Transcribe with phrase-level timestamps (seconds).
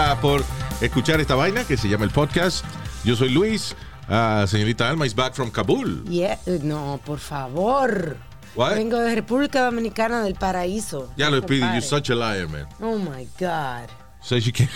[0.00, 0.44] Gracias por
[0.80, 2.64] escuchar esta vaina que se llama el podcast.
[3.04, 3.74] Yo soy Luis.
[4.08, 6.04] Ah, señorita Alma is back from Kabul.
[6.08, 8.16] Yeah, No, por favor.
[8.56, 8.74] What?
[8.76, 11.10] Vengo de República Dominicana del Paraíso.
[11.16, 12.66] Ya lo pidi, you're such a liar, man.
[12.80, 13.88] Oh my God.
[14.22, 14.70] Says you can't-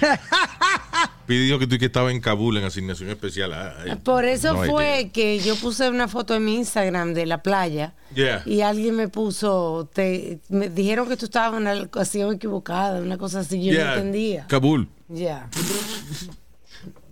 [1.26, 3.52] Pidió que tú que estaba en Kabul en asignación especial.
[3.52, 5.12] Ah, ay, Por eso no fue idea.
[5.12, 8.42] que yo puse una foto en mi Instagram de la playa Yeah.
[8.44, 13.16] y alguien me puso, te, me dijeron que tú estabas en una ocasión equivocada, una
[13.18, 14.46] cosa así, yo Yeah, no entendía.
[14.48, 14.88] Kabul.
[15.08, 15.48] Ya.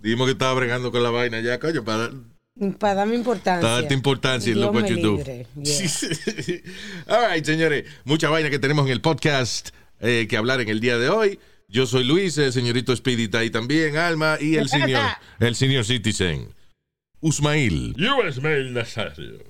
[0.01, 2.09] Dijimos que estaba bregando con la vaina ya, coño, para,
[2.79, 3.61] Para darme importancia.
[3.61, 5.15] para darte importancia en Dios lo que me you do.
[5.17, 5.47] libre.
[5.61, 6.59] Yeah.
[7.07, 7.85] All right, señores.
[8.03, 9.69] Mucha vaina que tenemos en el podcast
[10.01, 11.39] eh, que hablar en el día de hoy.
[11.71, 15.03] Yo soy Luis, el señorito Speedy está ahí también, Alma, y el señor,
[15.39, 16.53] el señor Citizen,
[17.21, 17.93] Usmail.
[17.95, 19.43] Yo Ismael Nazario.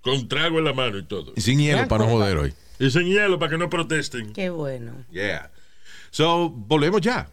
[0.00, 1.32] Con trago en la mano y todo.
[1.34, 2.54] Y sin hielo para no joder hoy.
[2.78, 4.32] Y sin hielo para que no protesten.
[4.32, 5.04] Qué bueno.
[5.10, 5.50] Yeah.
[6.10, 7.28] So, volvemos ya.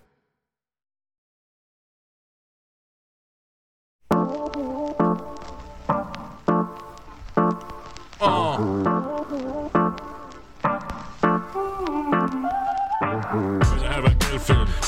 [8.24, 8.91] I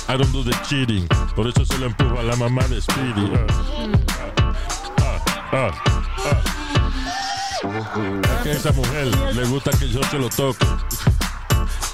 [0.07, 1.07] I don't do the cheating.
[1.35, 3.31] Por eso se lo empujo a la mamá de Speedy.
[3.35, 3.47] Ah,
[4.99, 5.19] ah,
[5.51, 5.71] ah,
[6.25, 6.63] ah.
[8.43, 10.65] Que esa mujer le gusta que yo se lo toque.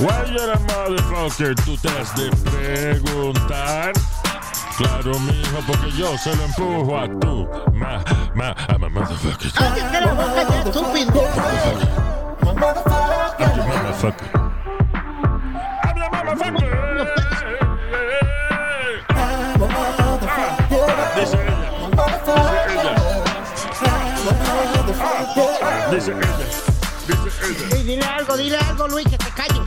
[0.00, 1.54] Why you're a motherfucker?
[1.64, 3.92] Tú te has de preguntar.
[4.80, 7.46] Claro, mijo, porque yo se lo empujo a tú.
[7.74, 8.02] Ma,
[8.34, 9.52] ma, I'm a motherfucker.
[9.52, 11.20] Cállate la boca ya, estúpido.
[11.20, 12.56] I'm
[13.56, 14.30] your motherfucker.
[15.84, 16.70] I'm your motherfucker.
[21.14, 21.68] Dice ella.
[22.70, 23.20] Dice ella.
[25.90, 26.69] Dice ella.
[27.84, 29.60] Dile algo, dile algo, Luis, que te calles.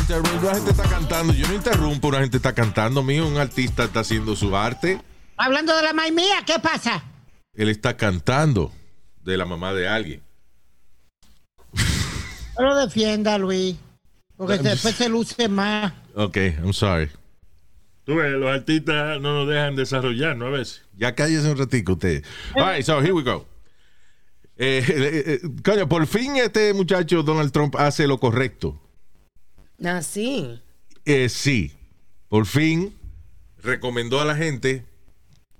[0.00, 0.42] Interrupt.
[0.42, 1.32] La gente está cantando.
[1.32, 3.02] Yo no interrumpo, la gente está cantando.
[3.02, 5.00] Mío, un artista está haciendo su arte.
[5.36, 7.04] Hablando de la maíz mía, ¿qué pasa?
[7.54, 8.72] Él está cantando
[9.22, 10.22] de la mamá de alguien.
[12.58, 13.76] No lo defienda, Luis.
[14.36, 15.92] Porque después se luce más.
[16.14, 17.10] Ok, I'm sorry.
[18.04, 20.46] Tú ves, los artistas no nos dejan desarrollar, ¿no?
[20.46, 20.82] A veces.
[20.96, 22.24] Ya cállese un ratico usted.
[22.54, 23.46] All right, so here we go.
[24.58, 28.80] Eh, eh, eh, coño, por fin este muchacho Donald Trump hace lo correcto.
[29.84, 30.60] Ah, sí.
[31.04, 31.72] Eh, sí,
[32.28, 32.94] por fin
[33.62, 34.84] recomendó a la gente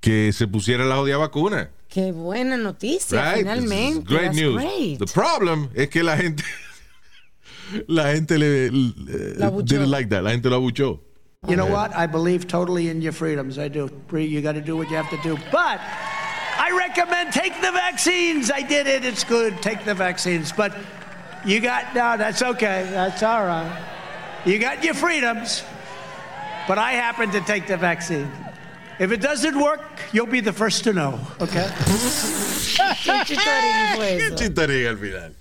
[0.01, 1.71] que se pusiera la odia vacuna.
[1.89, 3.39] Qué buena noticia, Right?
[3.41, 4.05] finalmente.
[4.13, 4.55] Great That's news.
[4.63, 4.99] great.
[4.99, 6.43] The problem es que la gente
[7.89, 10.23] la gente le, le- didn't like that.
[10.23, 11.01] La gente lo abuchó.
[11.47, 11.93] You know what?
[11.95, 13.57] I believe totally in your freedoms.
[13.59, 13.89] I do.
[14.13, 15.37] You got to do what you have to do.
[15.53, 15.81] But
[16.59, 18.51] I recommend take the vaccines.
[18.51, 19.05] I did it.
[19.05, 19.61] It's good.
[19.63, 20.53] Take the vaccines.
[20.53, 20.73] But
[21.45, 22.89] you got, no, that's okay.
[22.91, 23.85] That's all right.
[24.45, 25.63] You got your freedoms.
[26.67, 28.31] But I happen to take the vaccine.
[28.99, 31.21] If it doesn't work, you'll be the first to know.
[31.41, 31.69] Okay?
[33.05, 35.35] ¿Qué al final.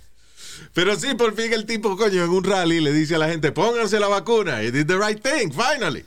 [0.74, 3.52] Pero sí, por fin el tipo, coño, en un rally le dice a la gente,
[3.54, 4.62] pónganse la vacuna.
[4.62, 6.04] He did the right thing, finally.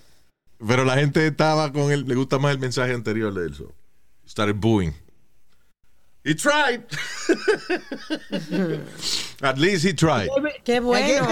[0.66, 3.54] Pero la gente estaba con él, le gusta más el mensaje anterior de él.
[3.54, 3.72] So.
[4.28, 4.92] Started booing.
[6.24, 6.84] He tried.
[9.40, 10.28] At least he tried.
[10.64, 11.26] Qué bueno.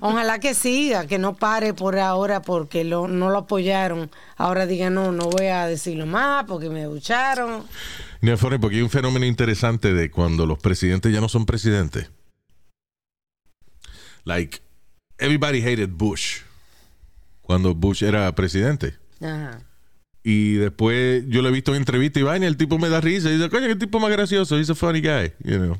[0.00, 4.08] Ojalá que siga, que no pare por ahora porque lo- no lo apoyaron.
[4.36, 7.66] Ahora diga, no, no voy a decirlo más porque me bucharon.
[8.20, 12.08] No porque hay un fenómeno interesante de cuando los presidentes ya no son presidentes.
[14.24, 14.60] Like,
[15.18, 16.42] everybody hated Bush
[17.42, 18.94] cuando Bush era presidente.
[19.20, 19.58] Ajá.
[20.26, 23.28] Y después yo lo he visto en entrevista y vaina, el tipo me da risa.
[23.30, 24.58] Y dice, coño, qué tipo más gracioso.
[24.58, 25.34] He's a funny guy.
[25.44, 25.78] You know.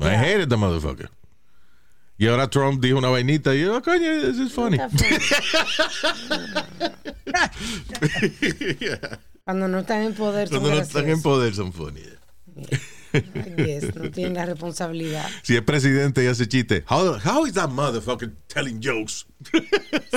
[0.00, 1.10] I hated the motherfucker.
[2.16, 4.78] Y ahora Trump dijo una vainita y yo, oh, coño, this is funny.
[9.44, 12.00] Cuando no están en poder son Cuando no están en poder son funny.
[13.56, 15.28] Guess, no tienen la responsabilidad.
[15.42, 19.26] Si es presidente y hace chiste, how, how is that motherfucker telling jokes?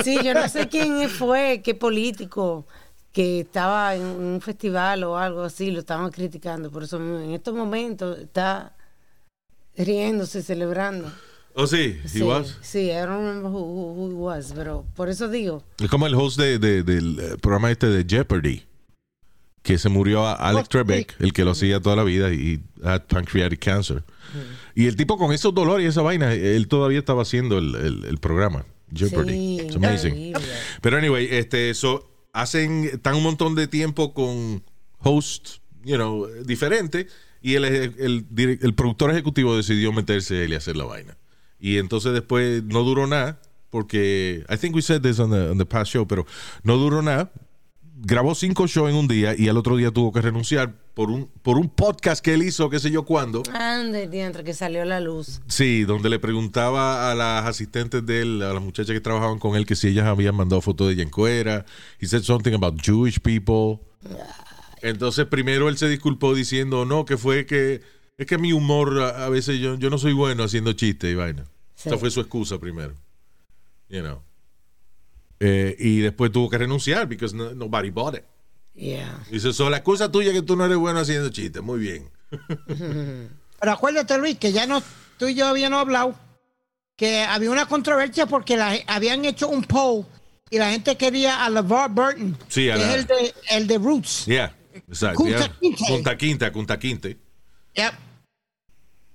[0.02, 2.66] Sí, yo no sé quién fue, qué político,
[3.16, 6.70] que estaba en un festival o algo así, lo estaban criticando.
[6.70, 8.76] Por eso en estos momentos está
[9.74, 11.10] riéndose, celebrando.
[11.54, 12.58] Oh, sí, he sí, was.
[12.60, 15.62] sí, I don't remember who, who- who was, pero por eso digo.
[15.82, 18.62] Es como el host de, de- del eh, programa este de Jeopardy,
[19.62, 22.60] que se murió a Alex Oh, Trebek, el que lo hacía toda la vida y
[22.84, 24.04] had pancreatic cancer.
[24.74, 28.04] Y el tipo con esos dolores y esa vaina, él todavía estaba haciendo el, el-
[28.04, 28.66] el programa.
[28.94, 29.30] Jeopardy.
[29.32, 30.34] Sí, It's amazing.
[30.82, 34.62] Pero anyway, este, so, hacen, están un montón de tiempo con
[34.98, 37.06] hosts, you know, diferentes,
[37.40, 38.26] y el, el,
[38.60, 41.16] el productor ejecutivo decidió meterse él y hacer la vaina.
[41.58, 43.40] Y entonces después no duró nada,
[43.70, 46.26] porque, I think we said this on the, on the past show, pero
[46.62, 47.32] no duró nada.
[47.98, 51.30] Grabó cinco shows en un día y al otro día tuvo que renunciar por un,
[51.42, 53.42] por un podcast que él hizo, qué sé yo cuándo.
[53.54, 55.40] Ande, diantre, que salió la luz.
[55.48, 59.56] Sí, donde le preguntaba a las asistentes de él, a las muchachas que trabajaban con
[59.56, 61.64] él, que si ellas habían mandado fotos de ella en cuera.
[61.98, 63.80] He said something about Jewish people.
[64.82, 67.80] Entonces, primero él se disculpó diciendo, no, que fue que
[68.18, 71.14] es que mi humor a, a veces yo, yo no soy bueno haciendo chistes y
[71.14, 71.46] vaina.
[71.74, 71.88] Sí.
[71.88, 72.94] Esa fue su excusa primero.
[73.88, 74.25] You know.
[75.40, 78.24] Eh, y después tuvo que renunciar because no- nobody bought it.
[78.74, 79.22] Yeah.
[79.30, 81.62] Dice, so, la excusa tuya es que tú no eres bueno haciendo chistes.
[81.62, 82.10] Muy bien.
[83.60, 84.82] Pero acuérdate, Luis, que ya no,
[85.18, 86.14] tú y yo habíamos hablado
[86.96, 90.04] que había una controversia porque la- habían hecho un poll
[90.50, 93.66] y la gente quería a LeVar Burton, Sí, a que la- es el de, el
[93.66, 94.24] de Roots.
[94.26, 94.54] Yeah.
[94.88, 95.18] Exacto.
[95.22, 96.16] Kunta.
[96.16, 96.52] Kinte.
[96.52, 97.16] Kunta Kinte.
[97.74, 97.92] Yep.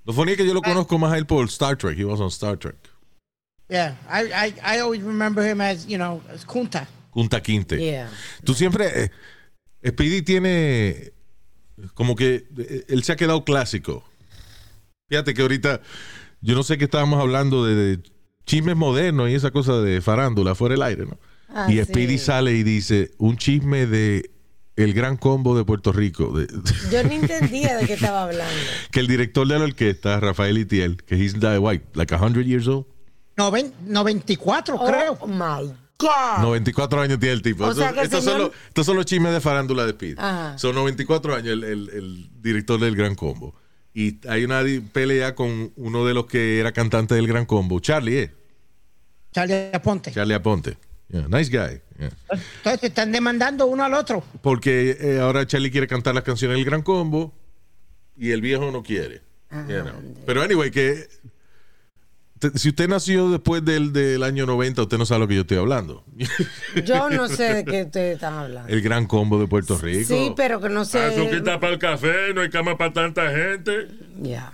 [0.05, 1.97] Lo funny es que yo lo conozco más a él por Star Trek.
[1.97, 2.75] He was on Star Trek.
[3.71, 6.87] Yeah, I, I, I always remember him as, you know, as Kunta.
[7.13, 7.77] Kunta Kinte.
[7.79, 8.09] Yeah.
[8.43, 8.85] Tú siempre.
[9.05, 9.09] eh,
[9.87, 11.13] Speedy tiene.
[11.93, 12.45] Como que.
[12.57, 14.03] eh, Él se ha quedado clásico.
[15.09, 15.79] Fíjate que ahorita.
[16.41, 18.03] Yo no sé qué estábamos hablando de, de
[18.45, 21.17] chismes modernos y esa cosa de farándula fuera del aire, ¿no?
[21.47, 21.83] Ah, y sí.
[21.85, 24.29] Speedy sale y dice: Un chisme de.
[24.75, 26.31] El gran combo de Puerto Rico.
[26.37, 26.47] de-
[26.91, 28.53] Yo no entendía de qué estaba hablando.
[28.91, 32.67] que el director de la orquesta, Rafael Itiel, que he's died, white, like 100 years
[32.67, 32.85] old.
[33.49, 35.17] Noven- 94, creo.
[35.19, 36.41] Oh my God.
[36.41, 37.65] 94 años tiene el tipo.
[37.65, 40.19] O sea Estos- son los, estos son los chismes de farándula de Speed.
[40.19, 40.57] Ajá.
[40.57, 43.53] Son 94 años el, el- el director del Gran Combo.
[43.93, 44.61] Y hay una
[44.93, 48.33] pelea con uno de los que era cantante del Gran Combo, Charlie, ¿eh?
[49.33, 50.11] Charlie Aponte.
[50.11, 50.77] Charlie Aponte.
[51.09, 51.81] Yeah, nice guy.
[51.99, 52.09] yeah.
[52.57, 54.23] Entonces te están demandando uno al otro.
[54.41, 57.33] Porque eh, ahora Charlie quiere cantar las canciones del Gran Combo
[58.15, 59.21] y el viejo no quiere.
[59.51, 60.15] you know.
[60.25, 61.07] Pero anyway, que
[62.55, 65.57] si usted nació después del, del año 90, usted no sabe lo que yo estoy
[65.57, 66.03] hablando.
[66.85, 68.69] Yo no sé de qué ustedes están hablando.
[68.71, 70.07] el Gran Combo de Puerto Rico.
[70.07, 70.99] Sí, pero que no sé.
[71.03, 73.87] Azuquita para el café, no hay cama para tanta gente.
[74.21, 74.51] Ya.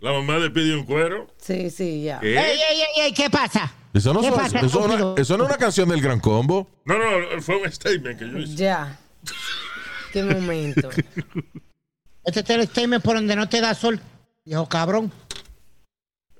[0.00, 1.26] La mamá le pide un cuero.
[1.38, 2.20] Sí, sí, ya.
[2.20, 2.38] ¿Qué?
[2.38, 3.72] Ey, ey, ey, ey, ¿qué pasa?
[3.94, 5.14] Eso no, ¿Qué son- pasa, eso, no- estúpido?
[5.16, 6.68] eso no es una canción del Gran Combo.
[6.84, 8.54] No, no, fue un statement que yo hice.
[8.56, 8.98] Ya.
[10.12, 10.90] Qué momento.
[12.24, 14.00] Este es el statement por donde no te da sol.
[14.44, 15.12] Viejo cabrón.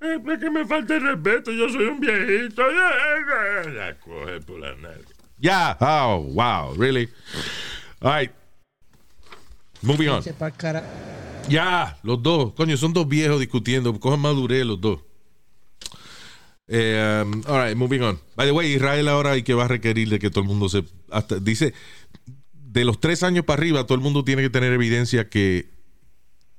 [0.06, 2.62] Eh, es que me falta el respeto, yo soy un viejito.
[2.70, 5.08] Ya, ya, ya, coge por la nalga.
[5.38, 5.76] Ya.
[5.80, 6.74] Oh, wow.
[6.76, 7.08] Really?
[8.00, 8.30] All right.
[9.82, 10.22] Moving on.
[11.48, 12.54] Ya, los dos.
[12.54, 13.98] Coño, son dos viejos discutiendo.
[13.98, 15.00] Cojan madurez los dos.
[16.68, 18.18] Eh, um, all right, moving on.
[18.34, 20.68] By the way, Israel ahora hay que va a requerir de que todo el mundo
[20.68, 20.82] se...
[21.10, 21.74] Hasta, dice,
[22.52, 25.75] de los tres años para arriba, todo el mundo tiene que tener evidencia que,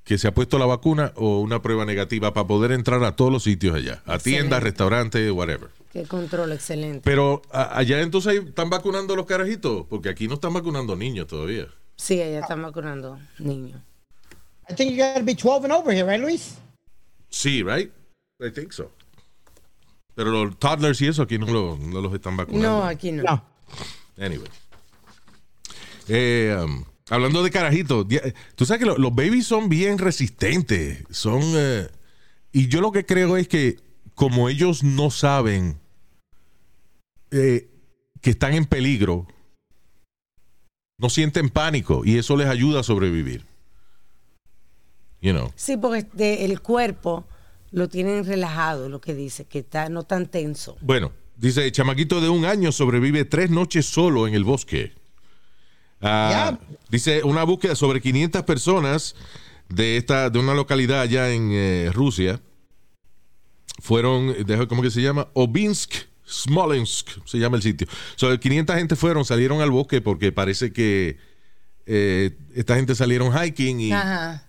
[0.07, 3.29] que se ha puesto la vacuna o una prueba negativa para poder entrar a todos
[3.29, 4.01] los sitios allá.
[4.05, 5.69] A tiendas, restaurantes, whatever.
[5.91, 7.01] Qué control excelente.
[7.03, 10.95] Pero a- allá entonces ahí están vacunando a los carajitos, porque aquí no están vacunando
[10.95, 11.67] niños todavía.
[11.97, 13.81] Sí, allá están vacunando niños.
[14.69, 16.55] I think you gotta be 12 and over here, right, Luis?
[17.29, 17.91] Sí, right?
[18.39, 18.89] I think so.
[20.15, 22.65] Pero los toddlers y eso aquí no, lo- no los están vacunando.
[22.65, 23.23] No, aquí no.
[23.23, 23.43] No.
[24.17, 24.47] Anyway.
[26.07, 28.05] Eh, um, hablando de carajitos,
[28.55, 31.03] tú sabes que lo- los babies son bien resistentes.
[31.09, 31.41] Son.
[31.43, 31.87] eh,
[32.51, 33.77] y yo lo que creo es que,
[34.15, 35.77] como ellos no saben
[37.31, 37.69] eh,
[38.21, 39.27] que están en peligro,
[40.99, 43.45] no sienten pánico y eso les ayuda a sobrevivir.
[45.21, 45.51] You know.
[45.55, 47.25] Sí, porque de- el cuerpo
[47.71, 50.77] lo tienen relajado, lo que dice, que está no tan tenso.
[50.81, 54.93] Bueno, dice, chamaquito de un año sobrevive tres noches solo en el bosque.
[56.01, 56.57] Ah,
[56.89, 59.15] Dice, una búsqueda sobre 500 personas
[59.69, 62.39] de esta de una localidad allá en eh, Rusia
[63.79, 64.33] fueron,
[64.69, 65.27] ¿cómo que se llama?
[65.33, 65.93] Obinsk,
[66.27, 67.87] Smolensk, se llama el sitio.
[68.15, 71.17] Sobre 500 gente fueron, salieron al bosque porque parece que
[71.85, 74.43] eh, esta gente salieron hiking y Ajá.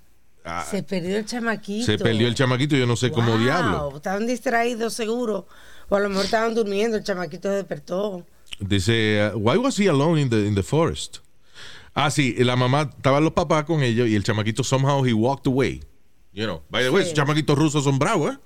[0.45, 1.87] ah, Se perdió el chamaquito.
[1.87, 3.93] se perdió el chamaquito, yo no sé cómo Wow, diablo.
[3.97, 5.47] Estaban distraídos seguro.
[5.89, 8.25] O a lo mejor estaban durmiendo, el chamaquito se despertó.
[8.61, 11.19] dice, uh, why was he alone in the, in the forest?
[12.01, 15.47] Ah, sí, la mamá, estaban los papás con ellos y el chamaquito somehow he walked
[15.51, 15.81] away.
[16.33, 17.09] You know, by the way, Sí.
[17.11, 18.39] esos chamaquitos rusos son bravos, ¿eh?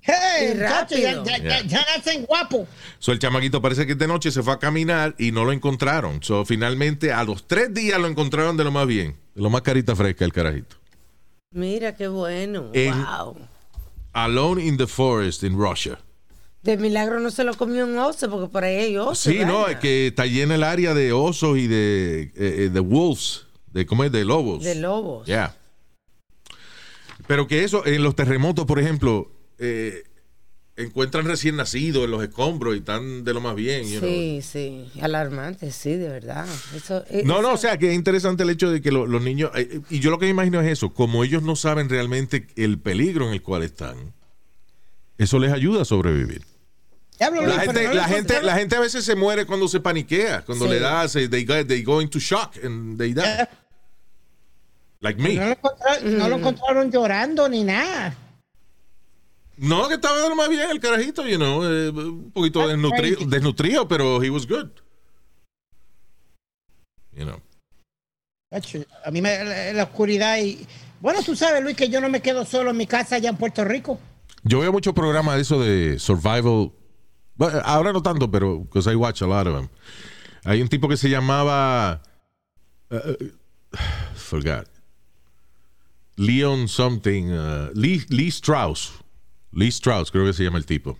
[0.00, 1.24] Hey, ya, rápido.
[1.24, 2.68] ya, ya, ya nacen guapos.
[3.00, 6.22] So, el chamaquito parece que de noche se fue a caminar y no lo encontraron.
[6.22, 9.16] So, finalmente, a los tres días lo encontraron de lo más bien.
[9.34, 10.76] De lo más carita fresca, el carajito.
[11.50, 12.70] Mira qué bueno.
[12.74, 13.36] En- Wow.
[14.12, 15.98] Alone in the forest in Russia.
[16.62, 19.18] De milagro no se lo comió un oso porque por ahí hay osos.
[19.18, 22.80] Sí, no, es que está llena el área de osos y de, eh, eh, de
[22.80, 23.46] wolves.
[23.72, 24.10] De, ¿Cómo es?
[24.12, 24.64] De lobos.
[24.64, 25.26] De lobos.
[25.26, 25.54] Ya.
[27.26, 30.02] Pero que eso, en los terremotos, por ejemplo, eh,
[30.76, 33.84] encuentran recién nacidos en los escombros y están de lo más bien.
[33.86, 34.00] know.
[34.00, 34.86] Sí, sí.
[35.00, 36.46] Alarmante, sí, de verdad.
[36.74, 39.06] Eso, eh, No, no, eso- o sea, que es interesante el hecho de que lo-
[39.06, 39.50] los niños,
[39.90, 43.26] y yo lo que me imagino es eso, como ellos no saben realmente el peligro
[43.28, 44.14] en el cual están,
[45.18, 46.42] eso les ayuda a sobrevivir.
[47.18, 50.66] La gente, no la, gente, la gente a veces se muere cuando se paniquea, cuando
[50.66, 50.70] Sí.
[50.70, 53.22] le da, se, they, go, they go into shock and they die.
[53.24, 53.46] Eh.
[55.00, 55.34] Like No me.
[55.34, 58.16] lo, encontraron, no lo encontraron llorando ni nada.
[59.56, 64.22] No, que estaba más bien el carajito, you know, eh, un poquito desnutrido, desnutrido, pero
[64.22, 64.70] he was good.
[67.12, 67.40] You know.
[69.04, 70.64] A mí me, la, la oscuridad y...
[71.00, 73.36] Bueno, tú sabes, Luis, que yo no me quedo solo en mi casa allá en
[73.36, 73.98] Puerto Rico.
[74.44, 76.72] Yo veo muchos programas de eso de survival.
[77.34, 79.68] Bueno, ahora no tanto, pero because I watch a lot of them.
[80.44, 82.02] Hay un tipo que se llamaba
[82.90, 83.14] uh,
[84.14, 84.66] forgot
[86.16, 88.92] Leon something uh, Lee, Lee Strauss.
[89.52, 90.98] Lee Strauss creo que se llama el tipo.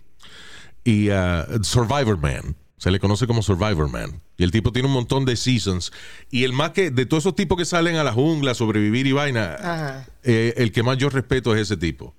[0.83, 2.55] Y uh, Survivor Man.
[2.77, 4.21] Se le conoce como Survivor Man.
[4.37, 5.91] Y el tipo tiene un montón de seasons.
[6.31, 9.11] Y el más que, de todos esos tipos que salen a la jungla, sobrevivir y
[9.11, 12.15] vaina, eh, el que más yo respeto es ese tipo.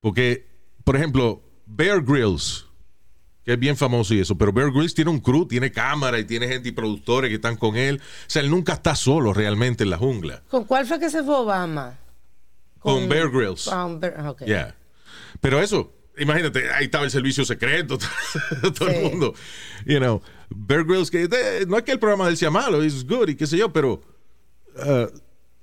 [0.00, 0.46] Porque,
[0.84, 2.66] por ejemplo, Bear Grylls,
[3.44, 6.24] que es bien famoso y eso, pero Bear Grylls tiene un crew, tiene cámara y
[6.24, 8.00] tiene gente y productores que están con él.
[8.00, 10.42] O sea, él nunca está solo realmente en la jungla.
[10.48, 11.98] ¿Con cuál fue que se fue Obama?
[12.78, 13.64] Con, Bear Grylls.
[13.68, 14.44] Con Bear- ok.
[14.44, 14.74] Yeah.
[15.40, 17.98] Pero eso, imagínate, ahí estaba el servicio secreto,
[18.78, 18.94] todo Sí.
[18.96, 19.34] el mundo.
[19.86, 22.82] You know, Bear Grylls, que de- no es que el programa de él sea malo,
[22.82, 24.02] es good y qué sé yo, pero
[24.76, 25.06] uh,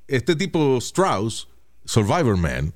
[0.08, 1.48] este tipo Strauss,
[1.86, 2.74] Survivor Man,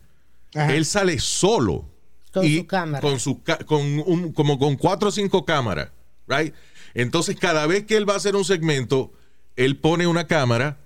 [0.55, 0.73] Ajá.
[0.75, 1.91] él sale solo.
[2.35, 3.01] Con y su cámara.
[3.01, 5.89] Con su con un, como con cuatro o cinco cámaras,
[6.27, 6.53] right?
[6.93, 9.11] Entonces, cada vez que él va a hacer un segmento,
[9.55, 10.77] él pone una cámara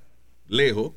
[0.48, 0.92] lejos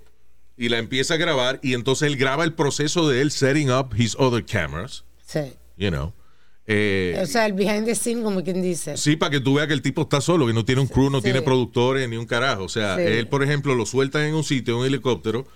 [0.57, 3.95] y la empieza a grabar y entonces él graba el proceso de él setting up
[3.97, 5.55] his other cameras, Sí.
[5.77, 6.13] you know.
[6.67, 8.97] Eh, O sea, el behind the scene, como quien dice.
[8.97, 11.11] Sí, para que tú veas que el tipo está solo, que no tiene un crew,
[11.11, 11.25] no Sí.
[11.25, 12.65] tiene productores ni un carajo.
[12.65, 13.03] O sea, Sí.
[13.03, 15.47] él, por ejemplo, lo sueltan en un sitio, en un helicóptero,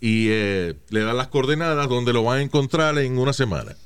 [0.00, 3.76] y eh, le dan las coordenadas donde lo van a encontrar en una semana.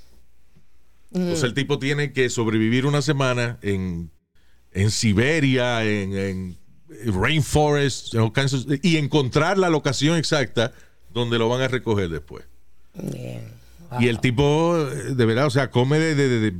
[1.14, 4.10] Entonces el tipo tiene que sobrevivir una semana en,
[4.72, 6.56] en Siberia, en, en
[7.06, 8.32] rainforest, en of-
[8.82, 10.72] y encontrar la locación exacta
[11.12, 12.44] donde lo van a recoger después.
[12.94, 13.42] Bien.
[14.00, 16.58] Y el tipo, eh, de verdad, o sea, come de, de, de, de-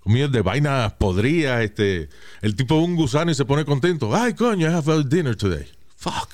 [0.00, 1.62] comida de vainas podridas.
[1.62, 2.08] Este,
[2.42, 4.14] el tipo un gusano y se pone contento.
[4.14, 5.66] Ay, coño, I have a dinner today.
[5.96, 6.28] Fuck.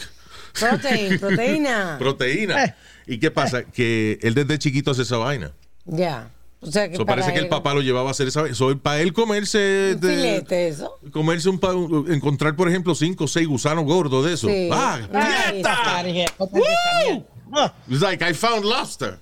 [0.59, 1.97] Protein, proteína.
[1.99, 2.77] Proteína.
[3.07, 3.63] ¿Y qué pasa?
[3.65, 5.53] Que él desde chiquito hace esa vaina.
[5.87, 6.31] ya.
[6.63, 8.55] O sea que So, para parece que el él- papá lo llevaba a hacer esa.
[8.55, 9.93] So, para él comerse.
[9.95, 10.99] Un de- filete, eso.
[11.11, 14.47] comerse un, pa- un- encontrar, por ejemplo, cinco o seis gusanos gordos de eso.
[14.49, 14.69] Sí.
[14.71, 15.01] ¡Ah!
[15.15, 15.63] Ay.
[16.39, 19.19] Oh, It's like, I found lobster.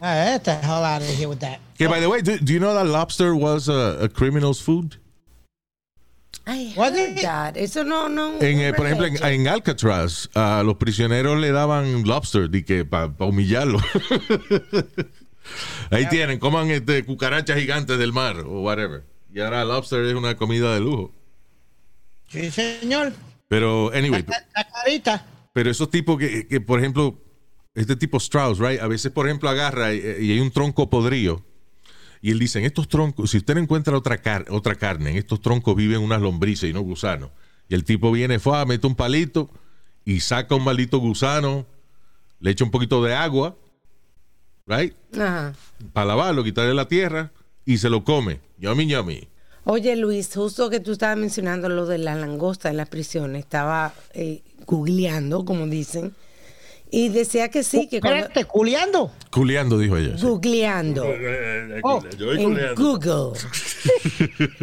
[0.00, 1.58] ah, get the hell out of here with that.
[1.76, 4.96] Que, by the way, do, do you know that lobster was a, a criminal's food?
[6.46, 7.22] I What heard is it?
[7.24, 7.56] that.
[7.58, 8.38] Eso no, no.
[8.40, 12.48] En, no eh, por ejemplo, en, en Alcatraz, a los prisioneros le daban lobster
[12.88, 13.80] para humillarlo.
[15.90, 19.04] Ahí tienen, coman este, cucarachas gigantes del mar o whatever.
[19.32, 21.12] Y ahora lobster es una comida de lujo.
[22.28, 23.12] Sí, señor.
[23.48, 25.26] Pero, anyway, La, la carita.
[25.52, 27.18] pero esos tipos que, que, por ejemplo,
[27.74, 28.80] este tipo Strauss, right?
[28.80, 31.42] A veces, por ejemplo, agarra y, y hay un tronco podrido.
[32.20, 35.16] Y él dice, en estos troncos, si usted no encuentra otra, car- otra carne, en
[35.16, 37.30] estos troncos viven unas lombrices y no gusanos.
[37.68, 39.48] Y el tipo viene, fue, mete un palito
[40.04, 41.66] y saca un maldito gusano,
[42.40, 43.56] le echa un poquito de agua,
[44.68, 44.94] right?
[45.14, 45.54] Ajá.
[45.92, 47.32] Para lavarlo, quitarle la tierra
[47.64, 48.40] y se lo come.
[48.58, 49.28] Yummy, yummy.
[49.64, 53.92] Oye, Luis, justo que tú estabas mencionando lo de la langosta en las prisiones, estaba
[54.14, 56.14] eh, googleando, como dicen,
[56.90, 58.20] y decía que sí, que cuando.
[58.20, 59.12] Espérate, culeando.
[59.30, 60.16] Culeando, dijo ella.
[60.16, 60.24] sí.
[60.24, 61.04] Googleando.
[61.82, 62.82] Oh, Yo voy En culeando.
[62.82, 63.38] Google.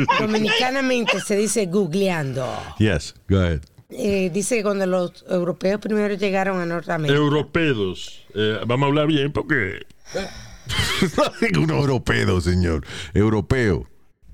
[0.20, 2.48] Dominicanamente se dice googleando.
[2.80, 3.62] Yes, go ahead.
[3.90, 7.18] Eh, dice que cuando los europeos primero llegaron a Norteamérica.
[7.18, 8.26] Europeos.
[8.34, 9.86] Eh, vamos a hablar bien porque.
[11.58, 12.86] un europeo, señor.
[13.14, 13.88] Europeo.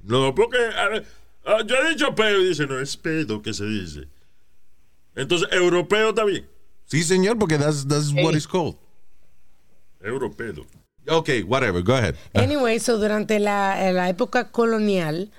[0.04, 0.58] No, porque.
[0.58, 1.06] a ver,
[1.46, 4.08] Ah, yo he dicho pedo y dice, no, es pedo que se dice.
[5.16, 6.48] Entonces, europeo está bien.
[6.86, 8.76] Sí, señor, porque that's, that's what it's called.
[10.02, 10.66] Europeo.
[11.08, 12.16] Ok, whatever, go ahead.
[12.34, 15.32] Anyway, so durante la, la época colonial,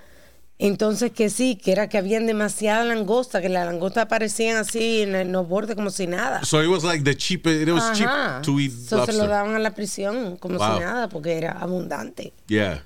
[0.65, 5.33] entonces que sí, que era que habían demasiada langosta, que las langostas aparecían así en,
[5.33, 6.45] los bordes como si nada.
[6.45, 7.95] So it was like the cheap, it was Ajá.
[7.95, 10.75] cheap to eat So se lo daban a la prisión como Wow.
[10.75, 12.33] si nada, porque era abundante.
[12.47, 12.85] Yeah.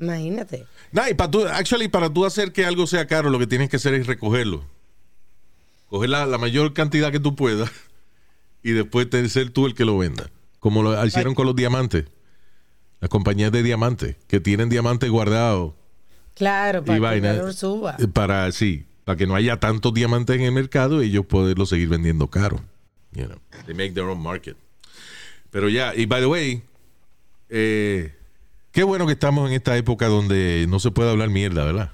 [0.00, 0.64] Imagínate.
[0.92, 3.68] No, y para tú, actually, para tú hacer que algo sea caro, lo que tienes
[3.68, 4.64] que hacer es recogerlo.
[5.90, 7.70] Coger la, la mayor cantidad que tú puedas
[8.62, 10.30] y después ser tú el que lo venda.
[10.58, 12.06] Como lo hicieron con los diamantes.
[13.00, 15.72] Las compañías de diamantes, que tienen diamantes guardados
[16.40, 17.96] Claro, y para que el valor suba.
[17.98, 21.66] eh, Para, sí, para que no haya tantos diamantes en el mercado y ellos poderlo
[21.66, 22.60] seguir vendiendo caro.
[23.12, 24.56] You know, they make their own market.
[25.50, 26.62] Pero ya, y by the way,
[27.50, 28.14] eh,
[28.72, 31.90] qué bueno que estamos en esta época donde no se puede hablar mierda, ¿verdad?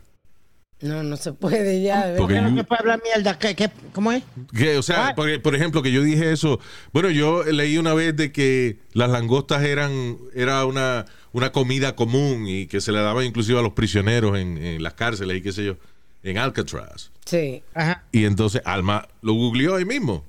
[0.83, 2.05] No, no se puede ya.
[2.05, 2.19] ¿verdad?
[2.19, 3.39] Porque Pero you- que puede hablar mierda.
[3.39, 4.23] ¿Qué, qué, ¿Cómo es?
[4.55, 6.61] Que, o sea, por, por ejemplo, que yo dije eso.
[6.93, 11.07] Bueno, yo leí una vez de que las langostas eran era una,
[11.37, 14.95] una comida común y que se le daba inclusive a los prisioneros en, en las
[14.95, 15.77] cárceles y qué sé yo,
[16.23, 17.11] en Alcatraz.
[17.27, 18.05] Sí, Ajá.
[18.11, 20.25] Y entonces Alma lo googleó ahí mismo.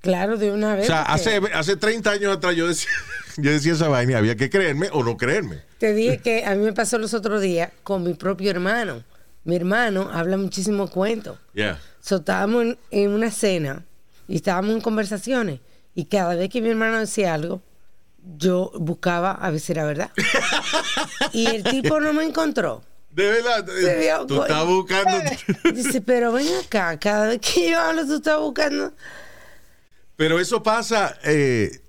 [0.00, 0.86] claro, de una O vez.
[0.86, 2.90] sea, porque hace, hace 30 años atrás yo decía,
[3.38, 5.62] yo decía esa vaina y había que creerme o no creerme.
[5.78, 9.02] Te dije que a mí me pasó los otros días con mi propio hermano.
[9.44, 11.38] Mi hermano habla muchísimo cuento.
[11.54, 11.80] Yeah.
[12.00, 13.84] So, estábamos en, en una cena
[14.28, 15.60] y estábamos en conversaciones.
[15.94, 17.62] Y cada vez que mi hermano decía algo,
[18.36, 20.10] yo buscaba a ver si era verdad.
[21.32, 22.82] y el tipo no me encontró.
[23.10, 25.30] De verdad, vio tú co- estás buscando.
[25.74, 28.92] Dice, pero ven acá, cada vez que yo hablo, tú estás buscando.
[30.16, 31.80] Pero eso pasa eh,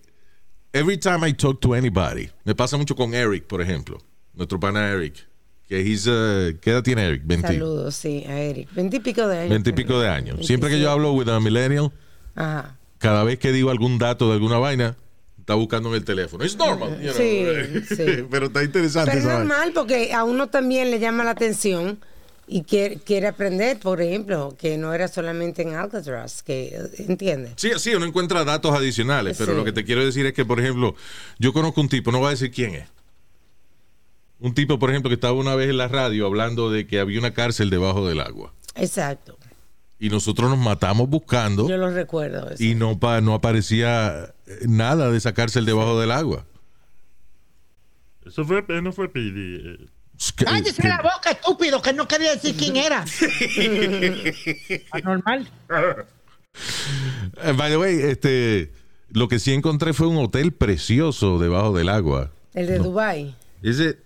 [0.74, 2.30] every time I talk to anybody.
[2.44, 4.00] Me pasa mucho con Eric, por ejemplo.
[4.34, 5.28] Nuestro pana Eric.
[5.68, 7.22] Que he's, uh, ¿Qué edad tiene Eric?
[7.26, 8.74] 20, Saludos, sí, a Eric.
[8.74, 9.50] Veintipico de años.
[9.52, 10.46] 20 y pico de años.
[10.46, 11.92] Siempre que yo hablo with a millennial,
[12.36, 12.78] Ajá.
[12.98, 14.98] cada vez que digo algún dato de alguna vaina,
[15.42, 16.44] está buscando en el teléfono.
[16.44, 17.02] Es normal.
[17.02, 17.14] you know.
[17.14, 17.46] Sí,
[17.96, 18.26] sí.
[18.30, 22.00] Pero está interesante Pero es normal porque a uno también le llama la atención
[22.48, 27.54] y quiere, quiere aprender, por ejemplo, que no era solamente en Alcatraz, que entiende.
[27.56, 29.58] Sí, sí, uno encuentra datos adicionales, pero Sí.
[29.58, 30.96] lo que te quiero decir es que, por ejemplo,
[31.40, 32.88] yo conozco un tipo, no voy a decir quién es.
[34.40, 37.20] Un tipo, por ejemplo, que estaba una vez en la radio hablando de que había
[37.20, 38.54] una cárcel debajo del agua.
[38.76, 39.38] Exacto.
[40.04, 42.50] Y nosotros nos matamos buscando Yo lo recuerdo.
[42.50, 42.62] eso.
[42.64, 46.44] y no, pa- no aparecía eh, nada de esa cárcel debajo del agua.
[48.26, 49.58] Eso fue, no fue Pidi.
[49.64, 49.86] eh.
[50.44, 53.06] Cállese la boca, estúpido, que no quería decir quién era.
[54.92, 55.48] Anormal.
[57.44, 58.72] Eh, by the way, este,
[59.10, 62.32] lo que sí encontré fue un hotel precioso debajo del agua.
[62.54, 63.36] El de Dubai.
[63.64, 64.00] Ese,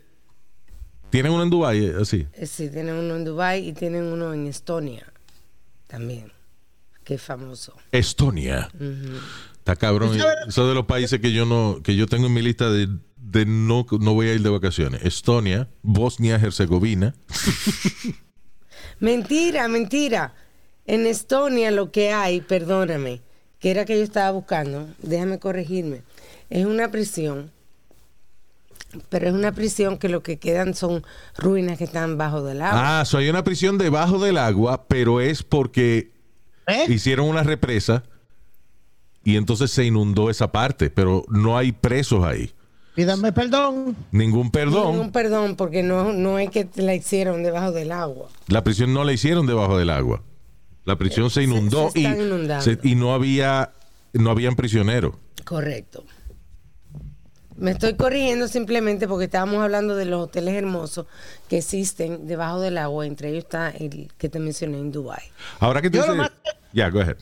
[1.09, 2.27] ¿Tienen uno en Dubái eh, así?
[2.45, 5.05] Sí, tienen uno en Dubai y tienen uno en Estonia
[5.87, 6.31] también,
[7.03, 7.75] que es famoso.
[7.91, 8.69] Estonia.
[9.57, 10.17] Está cabrón.
[10.47, 13.45] Eso de los países que yo no, que yo tengo en mi lista de, de
[13.45, 15.03] no, no voy a ir de vacaciones.
[15.03, 17.15] Estonia, Bosnia, Herzegovina.
[18.99, 20.33] Mentira, mentira.
[20.85, 23.21] En Estonia lo que hay, perdóname,
[23.59, 26.03] que era que yo estaba buscando, déjame corregirme,
[26.51, 27.51] es una prisión,
[29.09, 31.03] pero es una prisión que lo que quedan son
[31.37, 32.99] ruinas que están bajo del agua.
[33.01, 36.11] Ah, so hay una prisión debajo del agua, pero es porque
[36.67, 36.85] ¿Eh?
[36.89, 38.03] hicieron una represa
[39.23, 42.51] y entonces se inundó esa parte, pero no hay presos ahí.
[42.95, 43.95] Pídame perdón.
[44.11, 44.91] Ningún perdón.
[44.93, 48.29] Ningún perdón, porque no, no es que la hicieron debajo del agua.
[48.47, 50.21] La prisión no la hicieron debajo del agua.
[50.85, 52.03] La prisión se inundó se y,
[52.61, 53.71] se- y no había
[54.13, 55.15] no habían prisioneros.
[55.43, 56.05] Correcto.
[57.57, 61.05] Me estoy corrigiendo simplemente porque estábamos hablando de los hoteles hermosos
[61.49, 63.05] que existen debajo del agua.
[63.05, 65.23] Entre ellos está el que te mencioné en Dubai.
[65.59, 66.31] Ahora que tú dices- más-
[66.73, 67.17] Ya, go ahead.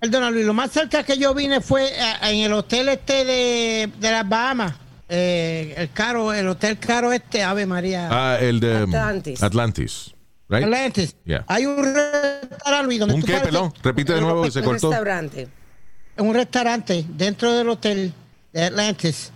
[0.00, 3.90] Perdona, Luis, lo más cerca que yo vine fue eh, en el hotel este de,
[3.98, 4.74] de las Bahamas.
[5.08, 8.08] Eh, el caro, el hotel caro este, Ave María.
[8.10, 9.42] Ah, el de um, Atlantis.
[9.42, 10.14] Atlantis.
[10.48, 10.64] Right?
[10.64, 11.16] Atlantis.
[11.24, 11.44] Yeah.
[11.46, 13.40] Hay un restaurante, Luis, donde ¿Un tú qué?
[13.82, 14.90] Repite de nuevo que se Un cortó.
[14.90, 15.48] restaurante.
[16.18, 18.12] un restaurante dentro del hotel
[18.52, 19.32] de Atlantis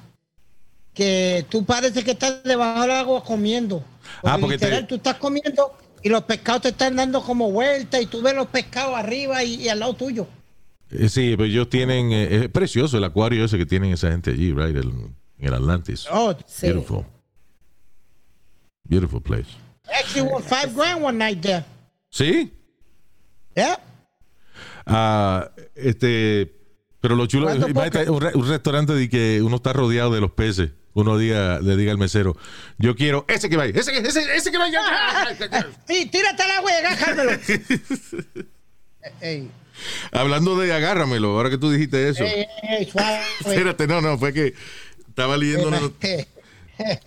[0.95, 3.85] que tú parece que estás debajo del agua comiendo.
[4.23, 8.01] Ah, porque te- literal, tú estás comiendo y los pescados te están dando como vuelta
[8.01, 10.27] y tú ves los pescados arriba y, y al lado tuyo.
[10.91, 12.11] Eh, sí, pero ellos tienen.
[12.13, 14.75] eh, es precioso el acuario ese que tienen esa gente allí, right?
[14.77, 14.91] El-
[15.39, 16.07] en el Atlantis.
[16.11, 16.67] Oh, Sí.
[16.67, 17.05] Beautiful.
[18.85, 19.47] Beautiful place.
[19.93, 21.65] actually won five grand one night there.
[22.11, 22.53] ¿Sí?
[23.55, 23.79] Yeah.
[24.87, 26.57] Ah, este.
[27.01, 30.33] Pero lo chulo ¿Cuánto imagínate, un, un restaurante de que uno está rodeado de los
[30.33, 32.37] peces uno diga, le diga al mesero,
[32.79, 34.81] yo quiero ese que vaya, ese que, ese, ese que vaya.
[35.87, 37.41] Sí, tírate al agua y agárramelo.
[39.21, 39.51] ey,
[40.13, 42.25] Hablando de agárramelo, ahora que tú dijiste eso.
[42.25, 43.21] ey, ey, suave.
[43.41, 44.55] Espérate, no, no, fue que
[45.09, 46.27] estaba leyendo una, not- Eh,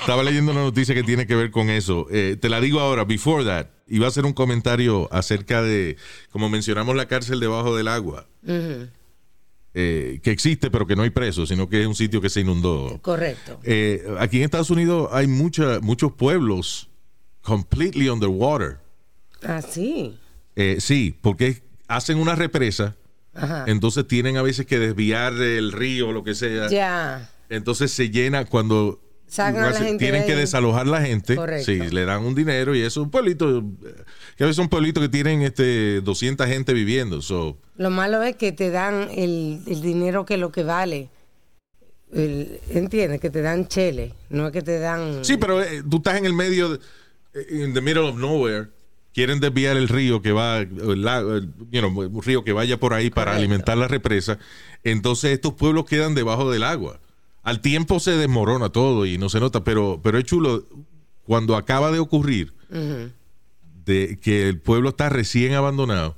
[0.00, 2.06] estaba leyendo una noticia que tiene que ver con eso.
[2.10, 5.96] Eh, te la digo ahora, before that, iba a hacer un comentario acerca de,
[6.30, 8.88] como mencionamos, la cárcel debajo del agua, Ujú,
[9.76, 12.40] eh, que existe, pero que no hay presos, sino que es un sitio que se
[12.40, 12.98] inundó.
[13.02, 13.58] Correcto.
[13.64, 16.90] Eh, aquí en Estados Unidos hay mucha, muchos pueblos
[17.42, 18.78] completely underwater.
[19.42, 20.16] Ah, sí.
[20.54, 22.96] Eh, sí, porque hacen una represa,
[23.34, 23.64] Ajá.
[23.66, 26.68] entonces tienen a veces que desviar el río o lo que sea.
[26.68, 27.30] Ya.
[27.48, 31.34] Entonces se llena cuando Sacan a la gente tienen de que desalojar la gente.
[31.34, 31.64] Correcto.
[31.64, 33.64] Sí, le dan un dinero y eso es un pueblito.
[34.36, 37.20] Que a veces son pueblitos que tienen este 200 gente viviendo.
[37.20, 41.08] So, Lo malo es que te dan el, el dinero que lo que vale.
[42.12, 43.20] El- ¿Entiendes?
[43.20, 44.14] Que te dan chele.
[44.30, 45.24] No es que te dan.
[45.24, 46.74] sí, pero eh, tú estás en el medio,
[47.34, 48.68] eh, in the middle of nowhere.
[49.12, 50.70] Quieren desviar el río que va, el
[51.06, 53.38] el- you know, un río que vaya por ahí para Correcto.
[53.38, 54.38] alimentar la represa.
[54.82, 56.98] Entonces estos pueblos quedan debajo del agua.
[57.42, 60.64] Al tiempo se desmorona todo y no se nota, pero, pero es chulo
[61.24, 62.52] cuando acaba de ocurrir.
[63.84, 66.16] De que el pueblo está recién abandonado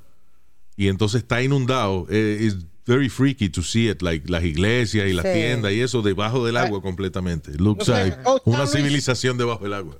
[0.77, 2.07] y entonces está inundado.
[2.09, 5.33] eh, it's very freaky to see it, like las iglesias y las Sí.
[5.33, 7.51] tiendas y eso debajo del agua completamente.
[7.57, 9.97] Looks like Ghost una Town, civilización debajo del agua.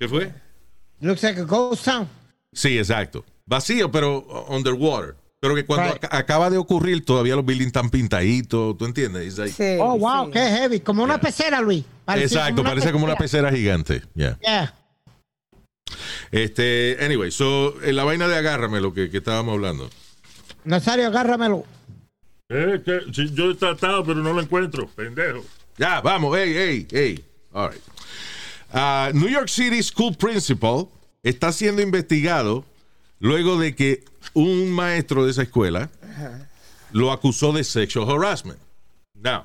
[0.00, 0.32] ¿Qué fue?
[1.00, 2.08] Looks like a ghost town.
[2.52, 3.24] Sí, exacto.
[3.46, 5.14] Vacío, pero underwater.
[5.38, 6.02] Pero que cuando Right.
[6.04, 9.36] ac- acaba de ocurrir, todavía los buildings están pintaditos, ¿tú entiendes?
[9.36, 10.30] Like- Sí, Oh, wow, sí.
[10.32, 10.80] qué heavy.
[10.80, 11.84] Como una pecera, Luis.
[12.06, 14.02] Parecía exacto, parece como una pecera gigante.
[14.14, 14.38] Yeah.
[14.40, 14.74] Yeah.
[16.32, 19.90] Este, anyway, so, en la vaina de agárrame lo que, que estábamos hablando.
[20.64, 21.64] Nazario, agárramelo.
[22.48, 25.44] Eh, que, sí, yo he tratado, pero no lo encuentro, pendejo.
[25.78, 27.24] Ya, vamos, hey, hey, hey.
[27.52, 27.82] All right.
[28.72, 30.86] Ah, New York City School Principal
[31.22, 32.64] está siendo investigado
[33.20, 35.90] luego de que un maestro de esa escuela
[36.92, 38.58] lo acusó de sexual harassment.
[39.14, 39.44] Now,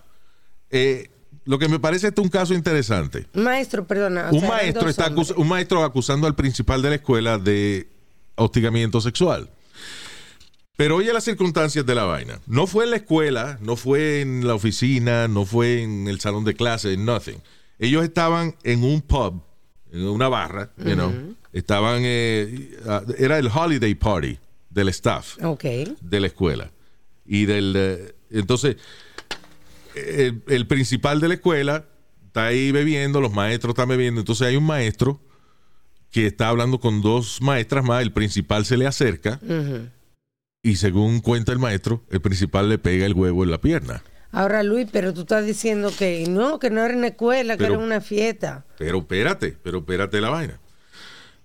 [0.72, 1.10] eh,
[1.46, 3.26] lo que me parece este un caso interesante.
[3.34, 4.30] Maestro, perdona.
[4.32, 7.88] Un sea, maestro, está acus- un maestro acusando al principal de la escuela de
[8.36, 9.50] hostigamiento sexual.
[10.80, 12.40] Pero oye las circunstancias de la vaina.
[12.48, 16.46] No fue en la escuela, no fue en la oficina, no fue en el salón
[16.46, 17.36] de clase, nothing.
[17.80, 19.44] Ellos estaban en un pub,
[19.92, 21.36] en una barra, you know.
[21.52, 24.40] Estaban, eh, ah, era el holiday party
[24.70, 25.64] del staff Ok.
[26.00, 26.72] de la escuela.
[27.26, 27.74] Y del.
[27.76, 28.78] eh, entonces,
[29.96, 31.84] el, el principal de la escuela
[32.26, 34.22] está ahí bebiendo, los maestros están bebiendo.
[34.22, 35.20] Entonces, hay un maestro
[36.10, 38.02] que está hablando con dos maestras más.
[38.02, 39.42] El principal se le acerca.
[40.62, 44.04] Y, según cuenta el maestro, el principal le pega el huevo en la pierna.
[44.32, 47.66] Ahora, Luis, pero tú estás diciendo que no, que no era en la escuela, que
[47.66, 48.66] era una fiesta.
[48.78, 50.60] Pero espérate, pero espérate la vaina.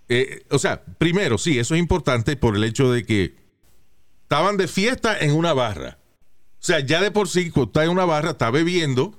[0.08, 3.36] Eh, o sea, primero, sí, eso es importante por el hecho de que
[4.22, 5.98] estaban de fiesta en una barra.
[6.60, 9.18] O sea, ya de por sí, cuando estás en una barra, estás bebiendo,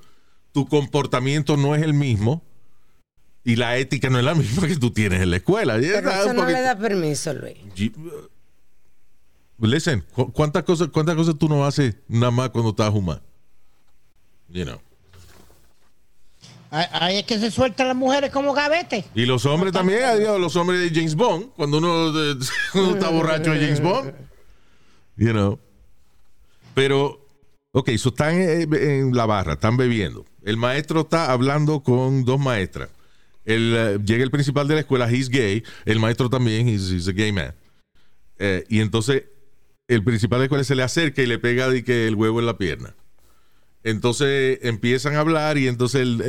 [0.52, 2.44] tu comportamiento no es el mismo
[3.44, 5.78] y la ética no es la misma que tú tienes en la escuela.
[5.80, 7.58] Pero eso no le da permiso, Luis.
[9.60, 13.22] Gi- Listen, ¿cu- ¿cuántas cosas, ¿cuántas cosas tú no haces nada más cuando estás humano?
[14.50, 14.80] You know.
[16.72, 19.06] Ahí es que se sueltan las mujeres como gavete.
[19.16, 23.52] Y los hombres también, adiós, los hombres de James Bond, cuando uno, uno está borracho
[23.52, 24.14] de James Bond.
[25.16, 25.60] You know.
[26.74, 27.26] Pero,
[27.72, 30.26] ok, so están eh, en la barra, están bebiendo.
[30.44, 32.90] El maestro está hablando con dos maestras.
[33.46, 35.64] El, eh, llega el principal de la escuela, he's gay.
[35.86, 37.54] El maestro también, he's, he's a gay man.
[38.38, 39.24] Eh, y entonces,
[39.88, 42.40] el principal de la escuela se le acerca y le pega de que el huevo
[42.40, 42.96] en la pierna.
[43.84, 46.22] Entonces empiezan a hablar y entonces el,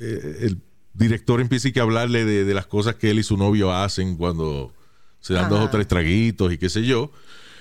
[0.00, 0.58] eh, el
[0.92, 4.74] director empieza a hablarle de, de las cosas que él y su novio hacen cuando
[5.20, 7.10] se dan dos o tres traguitos y qué sé yo,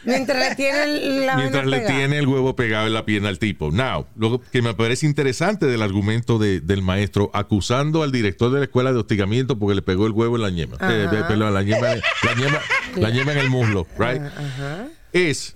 [0.05, 3.69] Mientras le tiene la mientras le tiene el huevo pegado en la pierna al tipo.
[3.69, 8.59] Now, lo que me parece interesante del argumento de- del maestro acusando al director de
[8.59, 10.77] la escuela de hostigamiento porque le pegó el huevo en la ñema.
[10.81, 11.87] Eh, perdón, la ñema,
[12.23, 12.59] la ñema,
[12.95, 14.21] la ñema en el muslo, right?
[14.21, 14.87] Ajá.
[15.13, 15.55] Es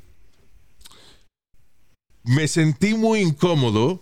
[2.24, 4.02] me sentí muy incómodo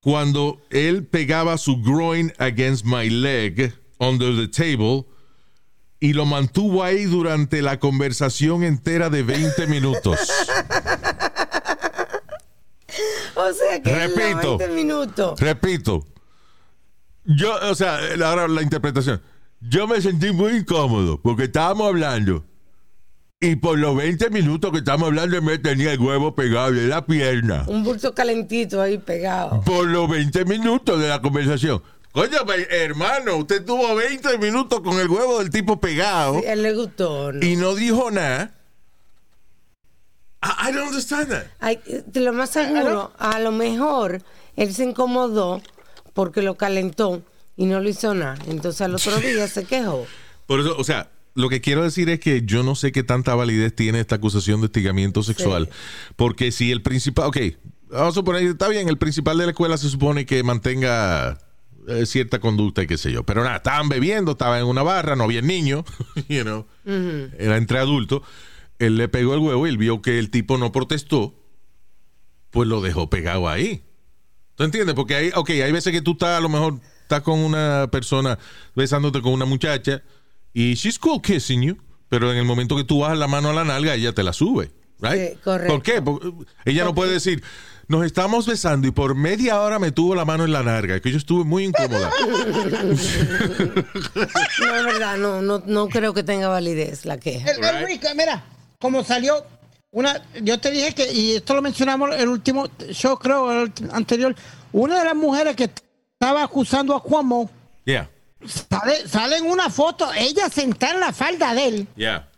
[0.00, 5.04] cuando él pegaba su groin against my leg under the table
[6.00, 10.18] y lo mantuvo ahí durante la conversación entera de 20 minutos.
[13.34, 14.58] O sea que Repito.
[14.58, 15.40] 20 minutos.
[15.40, 16.06] Repito,
[17.24, 19.22] yo, o sea, ahora la interpretación.
[19.60, 22.44] Yo me sentí muy incómodo porque estábamos hablando
[23.40, 27.06] Y por los 20 minutos que estamos hablando, me tenía el huevo pegado en la
[27.06, 27.62] pierna.
[27.68, 29.60] Un bulto calentito ahí pegado.
[29.60, 31.80] Por los 20 minutos de la conversación.
[32.10, 36.62] Coño, pe- hermano, usted tuvo 20 minutos con el huevo del tipo pegado Sí, él
[36.64, 37.32] le gustó.
[37.32, 37.46] ¿no?
[37.46, 38.54] y no dijo nada.
[40.42, 41.44] I, I don't understand that.
[41.60, 41.78] Ay,
[42.14, 44.20] lo más seguro, a lo mejor
[44.56, 45.62] él se incomodó
[46.12, 47.22] porque lo calentó
[47.56, 48.36] y no lo hizo nada.
[48.48, 50.06] Entonces al otro día se quejó.
[50.46, 53.36] Por eso, o sea, lo que quiero decir es que yo no sé qué tanta
[53.36, 55.70] validez tiene esta acusación de hostigamiento sexual.
[56.16, 57.36] Porque si el principal, ok,
[57.90, 61.38] vamos a suponer, está bien, el principal de la escuela se supone que mantenga
[61.86, 63.22] eh, cierta conducta y qué sé yo.
[63.22, 65.84] Pero nada, estaban bebiendo, estaban en una barra, no había niño,
[66.28, 68.22] you know, era entre adultos.
[68.80, 71.40] Él le pegó el huevo y él vio que el tipo no protestó,
[72.50, 73.84] pues lo dejó pegado ahí.
[74.56, 74.96] ¿Tú entiendes?
[74.96, 78.40] Porque hay, ok, hay veces que tú estás, a lo mejor, estás con una persona
[78.74, 80.02] besándote con una muchacha
[80.58, 81.76] y she's cool kissing you,
[82.08, 84.32] pero en el momento que tú bajas la mano a la nalga, ella te la
[84.32, 85.34] sube, right?
[85.34, 85.72] Sí, correcto.
[85.72, 86.02] ¿Por qué?
[86.02, 86.32] Porque
[86.64, 87.44] ella no puede decir,
[87.86, 91.12] nos estamos besando y por media hora me tuvo la mano en la nalga, que
[91.12, 92.10] yo estuve muy incómoda.
[94.58, 97.52] No es verdad, no, no, no creo que tenga validez la queja.
[97.52, 98.44] El, el Rico, mira,
[98.80, 99.44] como salió
[99.92, 104.34] una, yo te dije que, y esto lo mencionamos el último show, creo, el anterior,
[104.72, 105.70] una de las mujeres que
[106.12, 107.48] estaba acusando a Cuomo,
[107.84, 108.10] yeah,
[108.46, 112.28] sale, sale en una foto, ella sentada en la falda de él, yeah,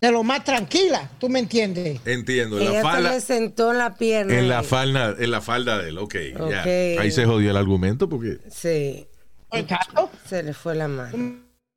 [0.00, 2.00] de lo más tranquila, ¿tú me entiendes?
[2.04, 2.58] entiendo.
[2.58, 4.38] En la Ella se falda, le sentó en la pierna.
[4.38, 6.14] en la falda, en la falda de él, ok,
[6.50, 6.60] ya.
[6.60, 7.00] Ok.
[7.00, 8.38] Ahí se jodió el argumento porque...
[8.50, 9.06] Sí,
[9.52, 10.10] Exacto.
[10.28, 11.16] se le fue la mano.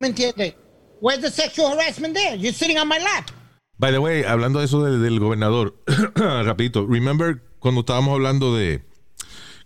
[0.00, 0.54] ¿Me entiendes?
[1.00, 2.36] Where's the sexual harassment there?
[2.36, 3.30] You're sitting on my lap.
[3.78, 5.74] By the way, hablando de eso del, del gobernador,
[6.14, 8.82] rapidito, remember cuando estábamos hablando de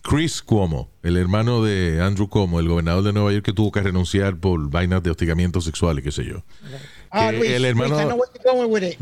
[0.07, 3.81] Chris Cuomo, el hermano de Andrew Cuomo, el gobernador de Nueva York que tuvo que
[3.81, 6.45] renunciar por vainas de hostigamiento sexual y qué sé yo.
[7.11, 7.97] Ah, Que Luis, el hermano-.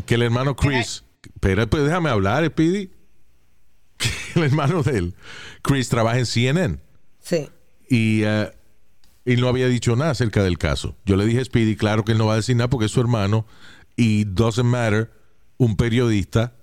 [0.07, 1.03] Que el hermano Chris,
[1.41, 2.91] pero pues déjame hablar, Speedy.
[3.99, 5.15] Que el hermano de él,
[5.62, 6.79] Chris, trabaja en CNN
[7.21, 7.49] Sí.
[7.91, 8.23] y,
[9.25, 10.97] y no había dicho nada acerca del caso.
[11.05, 12.93] Yo le dije a Speedy, claro que él no va a decir nada porque es
[12.93, 13.45] su hermano
[13.97, 15.11] y doesn't matter,
[15.59, 16.55] un periodista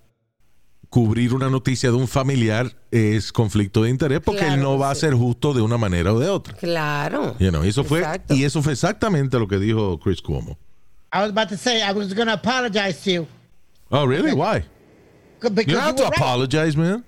[0.89, 4.95] cubrir una noticia de un familiar es conflicto de interés porque él no va a
[4.95, 6.55] ser justo de una manera o de otra.
[6.55, 7.35] Claro.
[7.39, 8.33] You know, eso fue Exacto.
[8.33, 10.57] y eso fue exactamente lo que dijo Chris Cuomo.
[11.13, 13.27] I was about to say, I was going to apologize to you.
[13.91, 14.33] Oh, really?
[14.33, 14.63] Why?
[15.41, 16.17] Because You don't have to right.
[16.17, 17.03] apologize, man.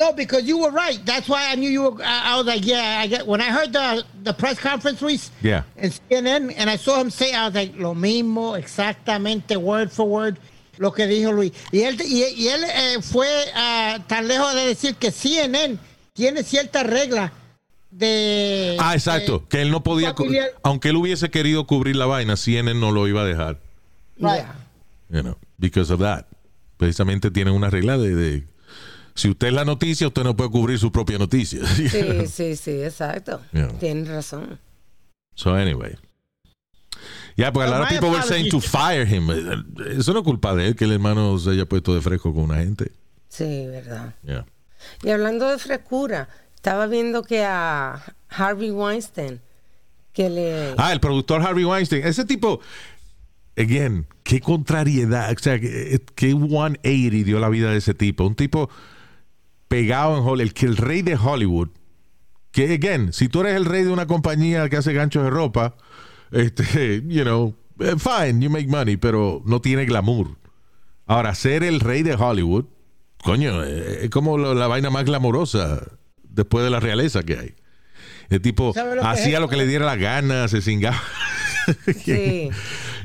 [0.00, 0.98] No, because you were right.
[1.04, 2.02] That's why I knew you were.
[2.02, 2.98] I, I was like, yeah.
[3.00, 5.62] I get when I heard the the press conference, Luis, Yeah.
[5.76, 10.04] in CNN, and I saw him say, I was like, lo mismo, exactamente, word for
[10.08, 10.40] word,
[10.78, 11.52] lo que dijo Luis.
[11.72, 15.78] Y él, y, y él eh, fue ah, tan lejos de decir que CNN
[16.12, 17.32] tiene cierta regla
[17.90, 18.76] de.
[18.80, 19.46] Ah, exacto.
[19.48, 20.48] Que él no podía, familiar.
[20.62, 23.60] aunque él hubiese querido cubrir la vaina, CNN no lo iba a dejar.
[24.16, 24.38] Right.
[24.38, 24.54] Ya.
[25.10, 26.26] You know, because of that.
[26.76, 28.44] Precisamente tienen una regla de, de-
[29.14, 31.60] si usted es la noticia, usted no puede cubrir su propia noticia.
[31.66, 33.40] Sí, sí, sí, exacto.
[33.52, 33.68] Yeah.
[33.78, 34.58] Tienes razón.
[35.36, 35.94] So anyway.
[37.36, 39.28] Yeah, porque a lot of people were saying to fire him.
[39.98, 42.44] Eso no es culpa de él que el hermano se haya puesto de fresco con
[42.44, 42.92] una gente.
[43.28, 44.14] Sí, verdad.
[44.22, 44.46] Yeah.
[45.02, 49.40] Y hablando de frescura, estaba viendo que a Harvey Weinstein,
[50.12, 50.74] que le...
[50.78, 52.06] Ah, el productor Harvey Weinstein.
[52.06, 52.60] Ese tipo,
[53.56, 55.32] again, qué contrariedad.
[55.32, 58.24] O sea, qué, qué 180 dio la vida de ese tipo.
[58.24, 58.70] Un tipo
[59.66, 61.70] pegado en Hollywood, el, que el rey de Hollywood.
[62.52, 65.74] Que, again, si tú eres el rey de una compañía que hace ganchos de ropa,
[66.32, 70.36] este, you know, eh, fine, you make money, pero no tiene glamour.
[71.06, 72.64] Ahora, ser el rey de Hollywood,
[73.22, 75.82] coño, eh, es como la vaina más glamorosa
[76.22, 77.54] después de la realeza que hay.
[78.30, 81.00] El tipo ¿Sabe lo que hacía lo que le diera la gana, se cingaba.
[82.04, 82.50] Sí.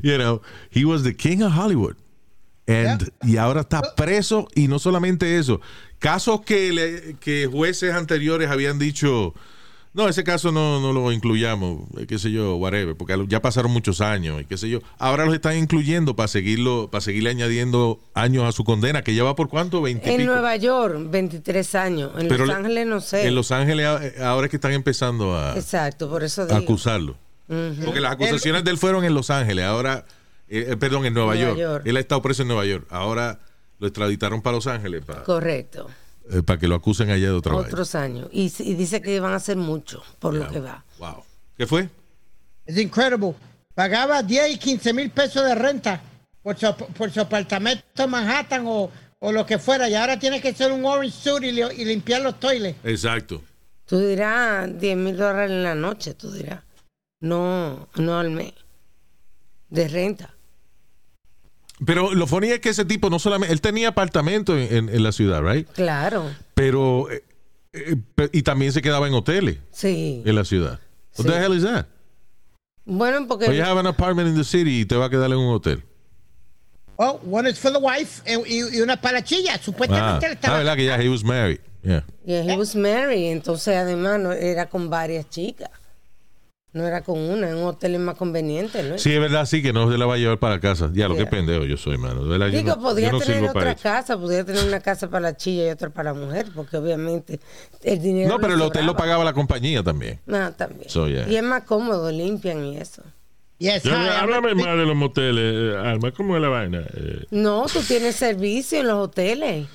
[0.04, 1.96] You know, he was the king of Hollywood.
[2.68, 5.62] And, Y ahora está preso y no solamente eso.
[5.98, 9.34] Casos que, le- que jueces anteriores habían dicho,
[9.94, 13.72] no, ese caso no, no lo incluyamos, eh, qué sé yo, whatever, porque ya pasaron
[13.72, 14.80] muchos años y qué sé yo.
[15.00, 19.36] Ahora los están incluyendo para seguirlo, para seguirle añadiendo años a su condena, que lleva
[19.36, 20.32] por cuánto, 20 y En pico?
[20.32, 22.12] Nueva York, 23 años.
[22.18, 23.28] En Pero Los le- Ángeles no sé.
[23.28, 27.16] En Los Ángeles eh, ahora es que están empezando a, Exacto, por eso a acusarlo.
[27.84, 30.06] Porque las acusaciones de él fueron en Los Ángeles, ahora,
[30.48, 31.60] eh, eh, perdón, en Nueva, Nueva York.
[31.60, 31.84] York.
[31.88, 32.86] Él ha estado preso en Nueva York.
[32.92, 33.40] Ahora
[33.80, 35.88] lo extraditaron para Los Ángeles para, Correcto.
[36.30, 37.68] Eh, para que lo acusen allá de otra vaina.
[37.68, 38.28] Otros años.
[38.32, 40.84] Y, y dice que van a hacer mucho por lo que va.
[41.00, 41.24] Wow.
[41.58, 41.90] ¿Qué fue?
[42.66, 43.34] Es incredible.
[43.76, 46.02] Pagaba 10 y 15 mil pesos de renta
[46.42, 49.90] por su, por su apartamento en Manhattan o, o lo que fuera.
[49.90, 52.76] Y ahora tiene que ser un orange suit y, li- y limpiar los toiles.
[52.84, 53.42] Exacto.
[53.86, 56.62] Tú dirás 10 mil dólares en la noche, tú dirás.
[57.22, 58.54] No, no al mes.
[59.70, 60.34] De renta.
[61.86, 65.04] Pero lo funny es que ese tipo no solamente, él tenía apartamento en, en- en
[65.04, 65.68] la ciudad, right?
[65.72, 67.24] Claro, Pero, eh,
[67.74, 67.96] eh,
[68.34, 70.22] y también se quedaba en hoteles sí.
[70.26, 70.80] en la ciudad.
[71.18, 71.32] What Sí.
[71.32, 71.86] the hell is that?
[72.86, 75.32] Bueno, porque Or you have an apartment in the city y te va a quedar
[75.32, 75.84] en un hotel.
[76.98, 79.54] Oh, one is for the wife y, y una para la chilla.
[79.56, 80.58] Ah, Supuestamente él ah, estaba.
[80.58, 81.60] verdad que ya, he was married.
[81.82, 82.04] Yeah.
[82.26, 85.70] yeah, he was married, entonces además no, era con varias chicas.
[86.72, 89.00] No era con una, en un hotel es más conveniente, ¿no?
[89.00, 90.92] Sí, es verdad, sí, que no se la va a llevar para casa.
[90.94, 92.24] Ya, lo que pendejo yo soy, mano.
[92.26, 93.82] De verdad, yo Digo, no- podría yo no tener otra eso.
[93.82, 97.40] casa, podría tener una casa para la chilla y otra para la mujer, porque obviamente
[97.84, 98.30] el dinero.
[98.30, 100.20] No, pero el hotel lo pagaba la compañía también.
[100.28, 100.90] No, también.
[100.92, 101.28] So, yeah.
[101.28, 103.02] Y es más cómodo, limpian y eso.
[103.58, 106.12] Yes, Yo- háblame más de los moteles, eh, Alma.
[106.12, 106.84] ¿Cómo es la vaina?
[106.94, 109.68] Eh, No, tú tienes servicio en los hoteles.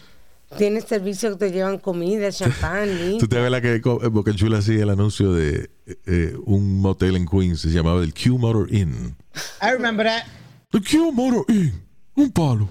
[0.57, 2.89] Tienes servicio que te llevan comida, champán,
[3.19, 6.81] Tú te ves la que eh, Boca Chula hacía el anuncio de eh, eh, un
[6.81, 9.17] motel en Queens, se llamaba el Q Motor Inn.
[9.63, 10.25] I remember that.
[10.73, 11.73] El Q Motor Inn,
[12.17, 12.69] un palo.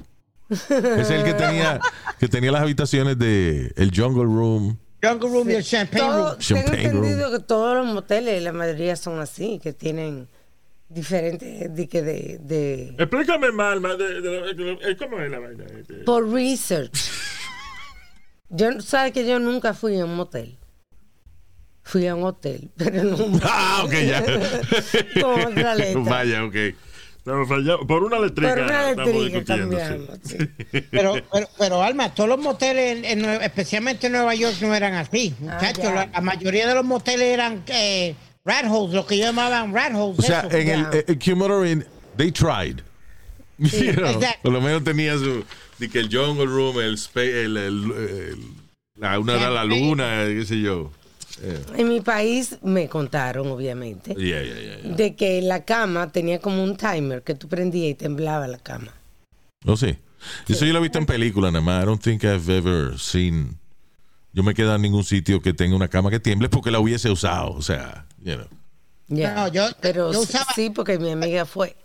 [0.49, 1.79] Es el que tenía,
[2.19, 4.77] que tenía las habitaciones de el Jungle Room.
[5.01, 6.37] Jungle Room y el Champagne Todo- Room.
[6.39, 10.27] tengo Champagne entendido que todos los moteles, la mayoría son así, que tienen
[10.89, 15.63] diferentes de, que de, de- explícame Alma, de, de- de- ¿cómo es la vaina?
[16.05, 16.91] Por research.
[18.55, 20.57] Yo sabes que yo nunca fui a un motel.
[21.81, 24.23] Fui a un hotel, pero no un Ah, ok, ya.
[25.21, 26.01] Con otra letra.
[26.01, 26.55] Vaya, ok.
[27.17, 27.87] Estamos fallando.
[27.87, 28.53] Por una letrica.
[28.53, 30.09] Por una estamos letrica cambiamos.
[30.23, 30.37] sí.
[30.71, 30.81] sí.
[30.91, 35.33] Pero, pero, pero, Alma, todos los moteles, en, especialmente en Nueva York, no eran así.
[35.39, 35.93] Muchachos, ya.
[35.93, 40.19] la, la mayoría de los moteles eran eh, rat holes, lo que llamaban rat holes.
[40.19, 40.51] O sea, eso.
[40.57, 40.89] en el, ya.
[40.93, 41.85] eh, el Q Motor Inn,
[42.17, 42.81] they tried.
[43.57, 44.39] You know, exacto.
[44.43, 45.43] Por lo menos tenía su.
[45.83, 48.37] De que el Jungle Room, el, spa- el, el- el-
[48.97, 50.91] la, una era la luna, qué sé yo.
[51.75, 54.95] En mi país me contaron, obviamente, Yeah, yeah, yeah, yeah.
[54.95, 58.93] de que la cama tenía como un timer que tú prendías y temblaba la cama.
[59.65, 59.97] Oh, sí.
[60.47, 61.83] Eso yo lo he visto en películas nada más.
[61.83, 63.57] I don't think I've ever seen.
[64.31, 66.79] Yo me he quedado en ningún sitio que tenga una cama que tiemble porque la
[66.79, 67.51] hubiese usado.
[67.51, 68.47] O sea, you know.
[69.09, 71.75] No, yo- Pero yo usaba- sí, porque mi amiga fue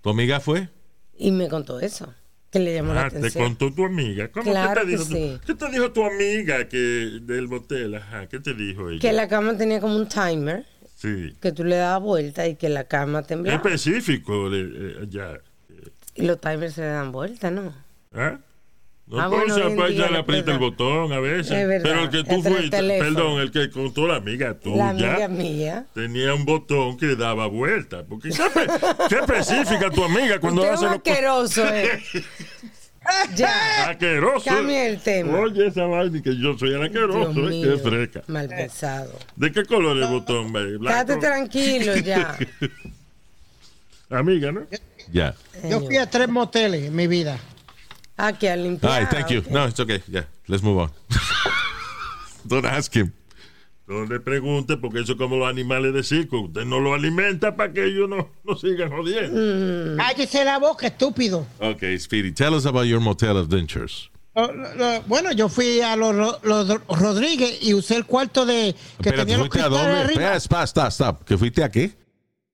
[0.00, 0.70] ¿Tu amiga fue?
[1.18, 2.14] y me contó eso,
[2.54, 3.44] que le llamó la Ah, te atención.
[3.44, 4.28] contó tu amiga.
[4.28, 5.04] ¿Cómo Claro te dijo?
[5.04, 5.40] tu- sí.
[5.44, 7.96] ¿Qué te dijo tu amiga que del motel?
[7.96, 9.00] Ajá, ¿qué te dijo ella?
[9.00, 10.64] Que la cama tenía como un timer
[10.94, 11.34] Sí.
[11.40, 13.56] que tú le dabas vuelta y que la cama temblaba.
[13.56, 15.40] Específico eh, ya.
[16.14, 17.74] Y los timers se dan vuelta, ¿no?
[18.12, 18.38] ¿Ah?
[19.06, 21.50] No, Ah, pues, bueno, ya es le aprieta el botón a veces.
[21.52, 24.88] Es verdad, Pero el que tú fuiste, perdón, el que contó la amiga La tuya,
[24.88, 25.86] amiga mía.
[25.92, 28.02] tenía un botón que daba vuelta.
[28.08, 32.00] Porque qué, espe- qué específica tu amiga cuando Usted es hace los asqueroso, eh.
[33.36, 33.90] ya.
[33.90, 34.44] Asqueroso.
[34.46, 35.38] Cambia el tema.
[35.38, 38.22] Oye, esa vaina que yo soy el asqueroso, Dios eh, mío, qué freca.
[38.28, 39.12] Mal pensado.
[39.36, 40.50] ¿De qué color es el botón?
[40.50, 40.78] baby?
[40.80, 41.20] Quédate ¿Blanco?
[41.20, 42.38] tranquilo ya.
[44.08, 44.62] Amiga, ¿no?
[45.12, 45.34] Ya.
[45.68, 47.38] Yo fui a tres moteles en mi vida.
[48.16, 48.92] Ah, que a limpiar.
[48.92, 49.40] Ay, thank you.
[49.40, 49.48] ok.
[49.50, 50.00] No, it's okay.
[50.08, 50.90] Yeah, let's move on.
[52.44, 53.12] Don't ask him.
[53.86, 56.40] No le pregunte, porque eso es como los animales de circo.
[56.42, 59.38] Usted no lo alimenta para que ellos no, no sigan jodiendo.
[59.38, 59.96] Mm.
[59.98, 61.46] Cállese la boca, estúpido.
[61.60, 64.10] Okay, Speedy, tell us about your motel adventures.
[64.34, 68.46] Lo- lo- lo- bueno, yo fui a los, Ro- los Rodríguez y usé el cuarto
[68.46, 70.02] de que Espérate, tenía los ¿fuiste a dónde?
[70.12, 71.24] Espera, stop, stop, stop.
[71.24, 71.92] ¿Que fuiste a qué?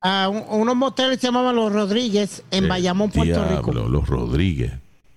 [0.03, 3.73] A un- unos moteles que se llamaban Los Rodríguez en Bayamón, Puerto Diablo, Rico.
[3.89, 4.73] los Rodríguez.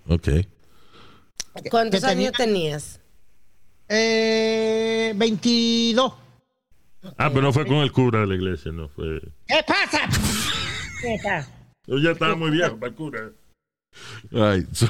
[0.07, 0.27] Ok.
[1.69, 2.99] ¿Cuántos que tenía- años tenías?
[3.89, 6.13] Eh, 22.
[7.17, 9.19] Ah, pero no fue con el cura de la iglesia, no fue.
[9.47, 9.99] ¿Qué pasa?
[11.01, 11.49] ¿Qué pasa?
[11.85, 13.29] Yo ya estaba muy viejo para el cura.
[14.31, 14.87] Ay, so,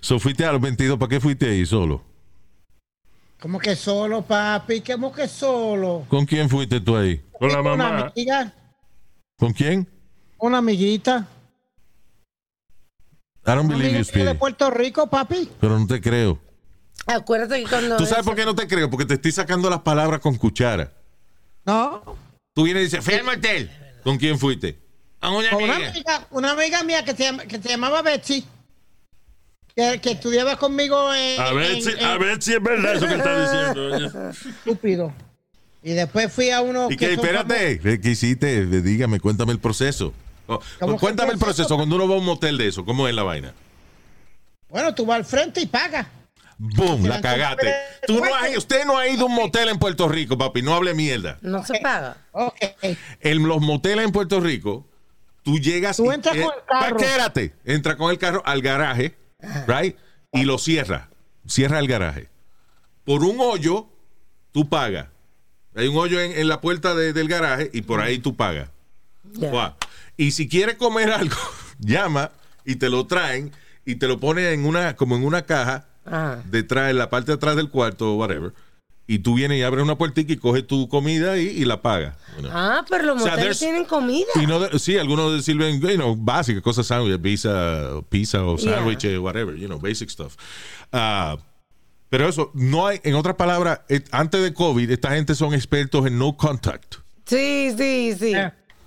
[0.00, 2.02] so fuiste a los 22, ¿para qué fuiste ahí solo?
[3.40, 4.80] ¿Cómo que solo, papi?
[4.82, 6.06] ¿Cómo que solo?
[6.08, 7.20] ¿Con quién fuiste tú ahí?
[7.32, 8.12] Con la Una mamá.
[8.14, 8.54] amiga,
[9.38, 9.88] ¿Con quién?
[10.38, 11.26] una amiguita.
[13.46, 14.38] I don't believe you, amiguita de Speedy.
[14.38, 15.48] Puerto Rico, papi.
[15.60, 16.38] Pero no te creo.
[17.06, 17.96] Acuérdate que cuando.
[17.96, 18.90] ¿Tú sabes eso- por qué no te creo?
[18.90, 20.92] Porque te estoy sacando las palabras con cuchara.
[21.64, 22.02] No.
[22.54, 23.70] Tú vienes y dices, fui al motel.
[24.04, 24.78] ¿Con quién fuiste?
[25.20, 26.26] A una Con una amiga.
[26.30, 28.44] una amiga mía que se, que se llamaba Betsy.
[29.76, 31.40] Que, que estudiaba conmigo en.
[31.40, 34.30] A ver, en- si, en- a ver si es verdad eso que está diciendo.
[34.64, 35.12] Estúpido.
[35.82, 37.14] Y después fui a uno ¿Y que qué?
[37.16, 37.80] son Espérate.
[38.00, 38.66] ¿Qué hiciste?
[38.66, 40.12] Dígame, cuéntame el proceso.
[40.80, 41.62] ¿Cómo que cuéntame el proceso?
[41.68, 42.84] proceso cuando uno va a un motel de eso.
[42.84, 43.54] ¿Cómo es la vaina?
[44.68, 46.06] Bueno, tú vas al frente y pagas.
[46.58, 47.06] ¡Boom!
[47.06, 47.74] La cagaste.
[48.06, 50.60] Tú no has, usted no ha ido a un motel en Puerto Rico, papi.
[50.62, 51.38] No hable mierda.
[51.40, 52.18] No se paga.
[52.32, 52.54] Ok.
[53.20, 54.86] En los moteles en Puerto Rico,
[55.42, 56.96] tú llegas Tú y- entras con el carro.
[57.00, 57.54] Espérate.
[57.64, 59.16] Entra con el carro al garaje,
[59.66, 59.96] right?
[60.32, 61.08] Y lo cierra.
[61.48, 62.28] Cierra el garaje.
[63.04, 63.88] Por un hoyo,
[64.52, 65.06] tú pagas.
[65.74, 68.68] Hay un hoyo en, en la puerta de- del garaje y por ahí tú pagas.
[70.20, 71.36] Y si quieres comer algo,
[71.78, 72.30] llama
[72.66, 73.52] y te lo traen
[73.86, 76.42] y te lo ponen en una, como en una caja Ajá.
[76.44, 78.52] detrás, en la parte de atrás del cuarto o whatever.
[79.06, 82.14] Y tú vienes y abres una puertica y coges tu comida y, y la pagas.
[82.36, 82.50] you know.
[82.54, 84.26] Ah, pero los O sea, moteles tienen comida.
[84.40, 88.74] Y no de- sí, algunos sirven, you know, básicas, cosas sándwiches, pizza, pizza o Yeah.
[88.76, 90.36] sándwiches, whatever, you know, basic stuff.
[90.92, 91.38] Ah,
[92.10, 96.06] pero eso, no hay, en otras palabras, eh, antes de COVID, esta gente son expertos
[96.06, 96.96] en no contact.
[97.24, 98.32] Sí, sí, sí.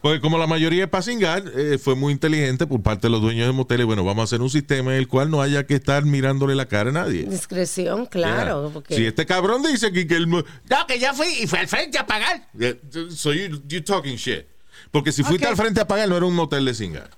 [0.04, 3.22] Porque como la mayoría es para cingar, eh, fue muy inteligente por parte de los
[3.22, 3.86] dueños de moteles.
[3.86, 6.66] Bueno, vamos a hacer un sistema en el cual no haya que estar mirándole la
[6.66, 7.24] cara a nadie.
[7.24, 8.64] Discreción, claro.
[8.64, 8.74] Yeah.
[8.74, 10.28] Porque Si este cabrón dice aquí que el...
[10.30, 10.44] No,
[10.90, 12.50] que ya fui y fue al frente a pagar.
[12.60, 12.76] Yeah,
[13.12, 14.46] So you, you talking shit.
[14.92, 17.10] Porque si fuiste al frente a pagar, no era un motel de cingar.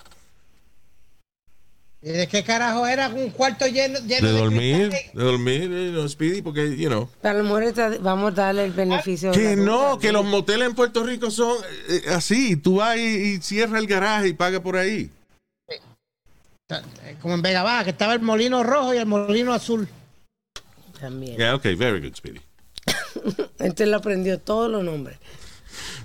[2.05, 5.13] ¿Y de qué carajo era un cuarto lleno, lleno De dormir, cristales?
[5.15, 7.09] de dormir, you know, Speedy, porque, you know.
[7.23, 9.31] a lo mejor está- vamos a darle el beneficio.
[9.31, 11.57] de Que no, duda, que los moteles en Puerto Rico son
[11.89, 12.57] eh, así.
[12.57, 15.09] Tú vas y, y cierras el garaje y pagas por ahí.
[17.23, 19.87] Como en Vega Baja, que estaba el molino rojo y el molino azul.
[20.99, 21.37] También.
[21.37, 22.39] Yeah, okay, very good, Speedy.
[23.59, 25.17] Este lo aprendió todos los nombres.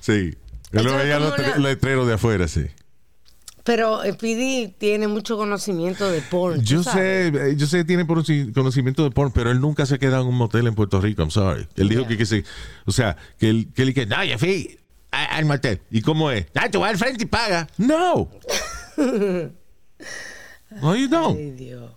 [0.00, 0.34] Sí.
[0.72, 2.66] Yo lo veía los letreros de afuera, sí.
[3.64, 6.62] Pero Speedy tiene mucho conocimiento de porn.
[6.62, 7.32] Yo sabes.
[7.32, 10.20] sé, eh, yo sé que tiene conoci- conocimiento de porn, pero él nunca se queda
[10.20, 11.68] en un motel en Puerto Rico, I'm sorry.
[11.76, 12.08] Él dijo Yeah.
[12.08, 12.44] que, que se,
[12.86, 14.78] o sea, que él, que él que, no, yo fui
[15.12, 15.80] a- al motel.
[15.90, 16.46] ¿Y cómo es?
[16.54, 17.68] Ah, tú vas al frente y paga.
[17.76, 18.30] No.
[20.80, 21.36] no, you don't.
[21.38, 21.90] Ay, Dios.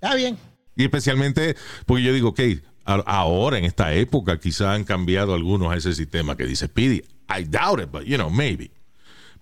[0.00, 0.36] Está bien.
[0.76, 2.40] Y especialmente, porque yo digo, ok,
[2.84, 7.02] ahora en esta época quizá han cambiado algunos a ese sistema que dice Speedy.
[7.28, 8.70] I doubt it, but you know, maybe.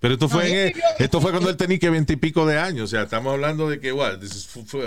[0.03, 2.85] Pero esto fue, No, en- esto fue cuando él tenía que veintipico de años.
[2.85, 4.83] O sea, estamos hablando de que, what, this is fu- fu-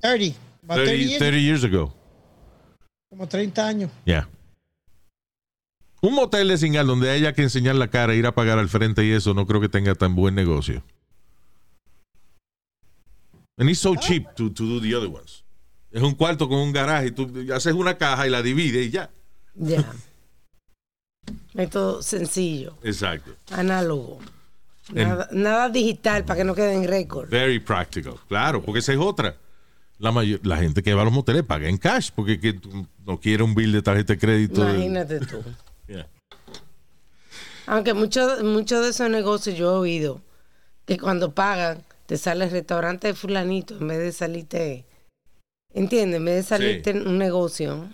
[0.00, 0.36] 30.
[0.64, 1.94] About 30 30, years, 30 years ago.
[3.10, 3.90] Como 30 años.
[4.06, 4.26] Yeah.
[6.00, 9.04] Un motel de singal donde haya que enseñar la cara, ir a pagar al frente
[9.04, 10.82] y eso, no creo que tenga tan buen negocio.
[13.58, 15.44] And it's so cheap to, to do the other ones.
[15.90, 18.90] Es un cuarto con un garaje y tú haces una caja y la divides y
[18.90, 19.10] ya.
[19.54, 19.84] Ya.
[21.54, 23.32] Método sencillo, Exacto.
[23.50, 24.18] análogo.
[24.94, 27.28] En- Nada, nada digital para que no quede en récord.
[27.28, 28.14] Very practical.
[28.28, 29.36] Claro, porque esa es otra.
[29.98, 32.58] La, mayor- la gente que va a los moteles paga en cash porque que
[33.04, 34.62] no quiere un bill de tarjeta de crédito.
[34.62, 35.42] Imagínate tú.
[35.88, 36.08] Yeah.
[37.66, 40.22] Aunque muchos muchos de esos negocios yo he oído
[40.86, 44.86] que cuando pagan te sale el restaurante de fulanito en vez de salirte,
[45.74, 46.18] ¿entiendes?
[46.18, 47.88] En vez de salirte en un negocio.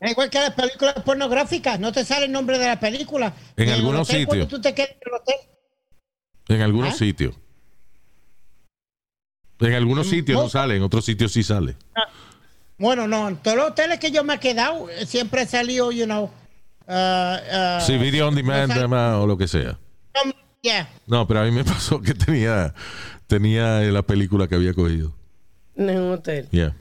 [0.00, 1.80] Es igual que las películas pornográficas.
[1.80, 3.32] No te sale el nombre de la película.
[3.56, 4.48] En algunos sitios.
[4.48, 5.36] tú te quedas en el hotel.
[6.48, 6.98] En algunos ¿Ah?
[6.98, 7.34] sitios.
[9.60, 11.76] En algunos sitios no sale, en otros sitios sí sale.
[12.76, 15.90] Bueno, no, en todos los hoteles que yo me he quedado, eh, siempre he salido,
[15.92, 16.30] you know.
[16.86, 19.78] uh, uh, Sí, video on demand además, o lo que sea.
[20.22, 20.88] um, yeah.
[21.06, 22.74] No, pero a mí me pasó que tenía,
[23.26, 25.14] tenía la película que había cogido.
[25.76, 26.48] En un hotel.
[26.50, 26.74] Yeah.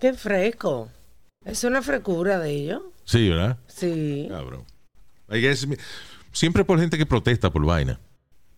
[0.00, 0.88] Qué fresco.
[1.46, 2.82] Es una frescura de ellos.
[3.04, 3.56] Sí, ¿verdad?
[3.68, 4.26] Sí.
[4.28, 4.64] Cabrón.
[5.28, 5.66] Guess-
[6.32, 7.98] siempre por gente que protesta por vaina.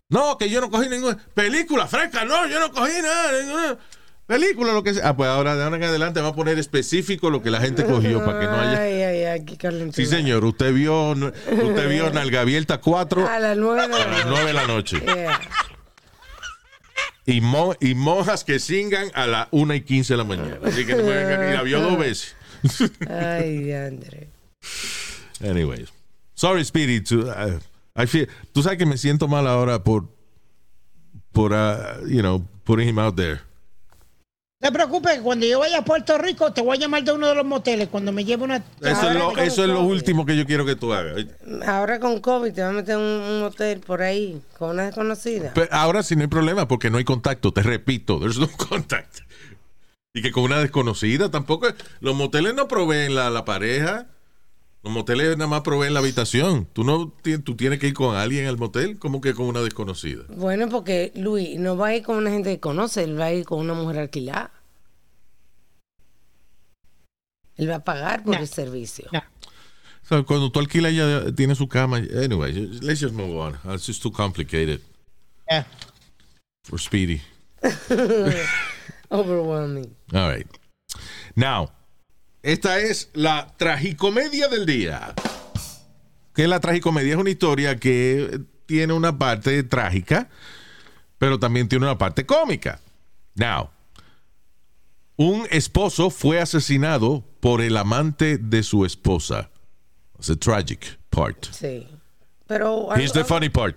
[0.09, 3.79] No, que yo no cogí ninguna película fresca, no, yo no cogí nada, ninguna
[4.27, 5.09] película, lo que sea.
[5.11, 7.85] Ah, pues ahora de ahora en adelante va a poner específico lo que la gente
[7.85, 8.81] cogió para que no haya.
[8.81, 9.93] Ay, ay, ay, qué calentura.
[9.95, 14.07] Sí, señor, usted vio, usted vio Nalga Abierta 4 A las nueve de a la
[14.07, 14.29] las noche.
[14.31, 15.01] 9 de la noche.
[15.01, 15.41] Yeah.
[17.27, 20.59] Y, mo- y monjas que singan a las 1 y 15 de la mañana.
[20.65, 21.51] Así que no me vengan.
[21.51, 22.35] Y la vio dos veces.
[23.09, 24.29] Ay, diandre.
[25.41, 25.89] Anyways.
[26.35, 27.01] Sorry, Speedy.
[27.01, 27.59] to- uh,
[27.97, 30.05] I feel- tú sabes que me siento mal ahora por,
[31.33, 33.41] por uh, you know, putting him out there.
[34.61, 37.29] No te preocupes, cuando yo vaya a Puerto Rico, te voy a llamar de uno
[37.29, 37.87] de los moteles.
[37.89, 38.57] Cuando me lleve una.
[38.81, 39.91] Eso, es lo, con eso es lo COVID.
[39.93, 41.27] último que yo quiero que tú hagas.
[41.65, 44.87] Ahora con COVID te vas a meter en un, un hotel por ahí con una
[44.87, 45.53] desconocida.
[45.55, 47.53] Pero ahora sí no hay problema porque no hay contacto.
[47.53, 49.19] Te repito, there's no contact.
[50.19, 51.69] Y que con una desconocida tampoco.
[52.01, 54.09] Los moteles no proveen la, la pareja.
[54.83, 56.67] Los moteles nada más proveen la habitación.
[56.73, 57.13] Tú no
[57.45, 60.25] tú tienes que ir con alguien al motel como que con una desconocida.
[60.29, 63.33] Bueno, porque Luis no va a ir con una gente que conoce, él va a
[63.33, 64.51] ir con una mujer alquilada.
[67.57, 68.41] Él va a pagar por No.
[68.41, 69.07] el servicio.
[69.13, 69.23] No.
[70.25, 71.99] Cuando tú alquilas ya tiene su cama.
[71.99, 73.59] Anyway, let's just move on.
[73.73, 74.81] It's just too complicated
[75.49, 75.65] Yeah.
[76.65, 77.21] for Speedy.
[79.11, 79.97] Overwhelming.
[80.13, 80.47] All right.
[81.35, 81.71] Now,
[82.43, 85.15] esta es la tragicomedia del día.
[86.35, 87.15] ¿Qué es la tragicomedia?
[87.15, 90.29] Es una historia que tiene una parte trágica,
[91.19, 92.81] pero también tiene una parte cómica.
[93.35, 93.71] Now,
[95.17, 99.51] un esposo fue asesinado por el amante de su esposa.
[100.17, 101.47] It's the tragic part.
[101.51, 101.89] Sí.
[102.47, 103.77] Pero Here's the funny part.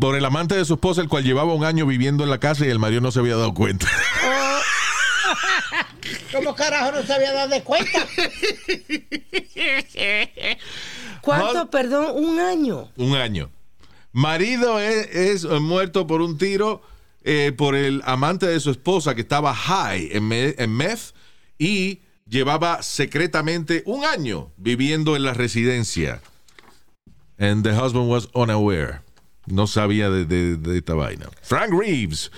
[0.00, 2.66] Por el amante de su esposa, el cual llevaba un año viviendo en la casa
[2.66, 3.86] y el marido no se había dado cuenta.
[6.32, 8.06] ¿Cómo carajo no se había dado cuenta?
[11.20, 12.06] ¿Cuánto, perdón?
[12.24, 12.88] Un año.
[12.96, 13.50] un año.
[14.12, 16.82] Marido es, es muerto por un tiro
[17.24, 21.12] eh, por el amante de su esposa que estaba high en, me- en meth
[21.58, 26.20] y llevaba secretamente un año viviendo en la residencia.
[27.38, 29.00] And the husband was unaware.
[29.50, 31.26] No sabía de, de- de esta vaina.
[31.42, 32.30] Frank Reeves.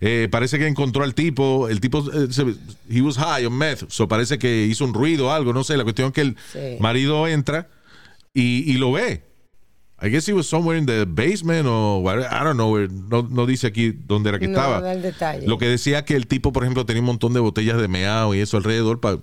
[0.00, 1.68] eh, parece que encontró al tipo.
[1.68, 2.54] El tipo, eh, se-
[2.88, 3.84] he was high on meth.
[3.88, 5.52] So parece que hizo un ruido o algo.
[5.52, 5.76] No sé.
[5.76, 6.76] La cuestión es que el Sí.
[6.80, 7.68] marido entra
[8.32, 9.22] y, y lo ve.
[10.00, 12.00] I guess he was somewhere in the basement o.
[12.06, 12.72] I don't know.
[12.72, 14.80] where- No, no dice aquí dónde era que No estaba.
[14.80, 15.44] da el detalle.
[15.48, 18.32] Lo que decía que el tipo, por ejemplo, tenía un montón de botellas de meao
[18.34, 19.18] y eso alrededor para,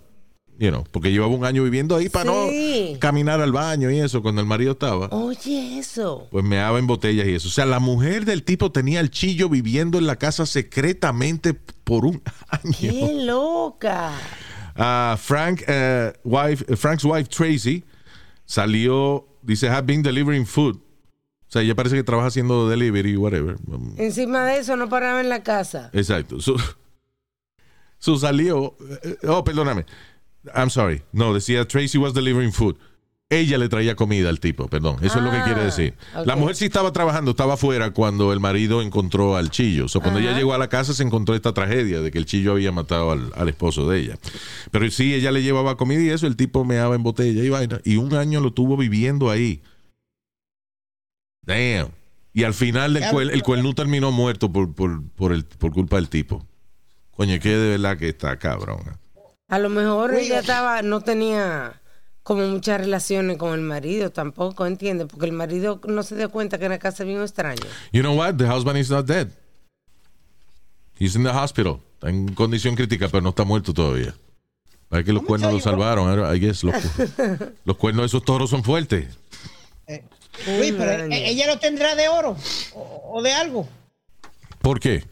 [0.60, 2.92] you know, porque llevaba un año viviendo ahí para Sí.
[2.94, 5.08] no caminar al baño y eso cuando el marido estaba.
[5.12, 6.28] Oye, eso.
[6.32, 7.48] Pues meaba en botellas y eso.
[7.48, 12.06] O sea, la mujer del tipo tenía el chillo viviendo en la casa secretamente por
[12.06, 12.74] un año.
[12.80, 14.12] ¡Qué loca!
[14.76, 17.84] Ah, Frank, eh, wife, eh, Frank's wife Tracy
[18.46, 20.78] salió, dice, have been delivering food.
[20.78, 23.58] O sea, ella parece que trabaja haciendo delivery, whatever.
[23.98, 25.90] Encima de eso no paraba en la casa.
[25.94, 26.42] Exacto.
[26.42, 26.60] Su,
[28.00, 28.76] su salió.
[29.04, 29.86] eh, Oh, perdóname.
[30.54, 31.02] I'm sorry.
[31.12, 32.76] No, decía Tracy was delivering food.
[33.28, 34.98] Ella le traía comida al tipo, perdón.
[35.02, 35.96] Eso es lo que Ah, quiere decir.
[36.16, 36.28] ok.
[36.28, 39.86] La mujer sí estaba trabajando, estaba afuera cuando el marido encontró al chillo.
[39.86, 42.28] O sea, cuando ella llegó a la casa se encontró esta tragedia de que el
[42.28, 44.20] chillo había matado al, al esposo de ella.
[44.70, 47.82] Pero sí, ella le llevaba comida y eso, el tipo meaba en botella y vaina.
[47.84, 49.64] Y un año lo tuvo viviendo ahí.
[51.42, 51.90] Damn.
[52.34, 55.96] Y al final el, cuel- el cuernú terminó muerto por, por, por, el, por culpa
[55.96, 56.46] del tipo.
[57.12, 58.82] Coño, que de verdad que está cabrón.
[59.48, 60.22] A lo mejor Oiga.
[60.22, 61.82] ella estaba, no tenía
[62.24, 65.08] como muchas relaciones con el marido tampoco, ¿entiendes?
[65.10, 67.62] Porque el marido no se dio cuenta que en la casa vino extraño.
[67.92, 68.36] You know what?
[68.36, 69.28] The husband is not dead.
[71.00, 71.80] He's in the hospital.
[71.96, 74.16] Está en condición crítica, pero no está muerto todavía.
[74.90, 76.36] Parece que los ¿Cómo cuernos lo salvaron.
[76.36, 76.74] I guess los,
[77.66, 79.08] los cuernos de esos toros son fuertes.
[80.48, 81.16] Luis, pero año.
[81.16, 82.36] e- ella lo tendrá de oro
[82.74, 83.68] o, o de algo.
[84.62, 85.06] ¿Por qué?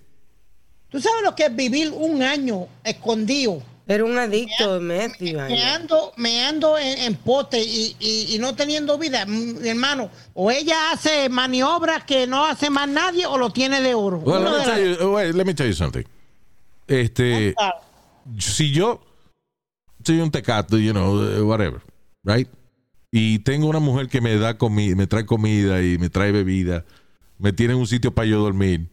[0.89, 3.61] ¿Tú sabes lo que es vivir un año escondido?
[3.85, 5.55] Era un adicto de meth, y vaina.
[5.55, 10.09] Meando, meando en, en pote y, y- y no teniendo vida, Mm, mi hermano.
[10.33, 14.19] O ella hace maniobras que no hace más nadie o lo tiene de oro.
[14.19, 14.65] Well, Uno let, me de
[14.95, 16.03] tell you, wait, let me tell you something.
[16.87, 17.55] Este,
[18.39, 19.01] si yo
[20.05, 21.81] soy un tecato, you know, eh, whatever,
[22.23, 22.47] right?
[23.11, 26.85] Y tengo una mujer que me da comida, me trae comida y me trae bebida,
[27.37, 28.89] me tiene en un sitio para yo dormir,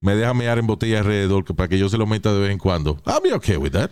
[0.00, 2.58] me deja mear en botella alrededor para que yo se lo meta de vez en
[2.58, 2.98] cuando.
[3.06, 3.90] I'll be okay with that.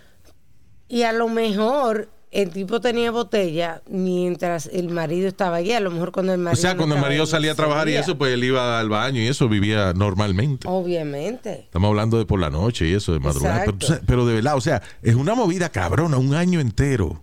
[0.89, 5.73] Y a lo mejor el tipo tenía botella mientras el marido estaba allí.
[5.73, 6.61] A lo mejor cuando el O marido.
[6.61, 9.21] sea, no cuando el marido salía a trabajar y eso, pues él iba al baño
[9.21, 10.67] y eso vivía normalmente.
[10.69, 11.61] Obviamente.
[11.61, 13.65] Estamos hablando de por la noche y eso, de madrugada.
[13.65, 17.21] Pero, pero de verdad, o sea, es una movida cabrona, un año entero.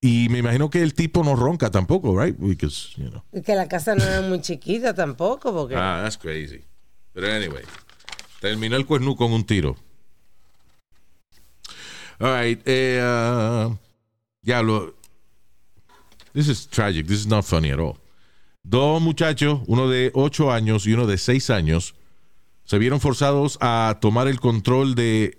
[0.00, 2.36] Y me imagino que el tipo no ronca tampoco, right?
[2.38, 3.22] Because, you know.
[3.32, 5.76] Y que la casa no era muy chiquita tampoco, porque.
[5.76, 6.62] Ah, that's crazy.
[7.14, 7.62] But anyway,
[8.40, 9.76] terminó el cuernú con un tiro.
[12.20, 13.74] All right, eh, uh,
[14.42, 14.94] diablo.
[16.32, 17.06] This is tragic.
[17.06, 17.98] This is not funny at all.
[18.62, 21.94] Dos muchachos, uno de 8 años y uno de 6 años,
[22.64, 25.38] se vieron forzados a tomar el control de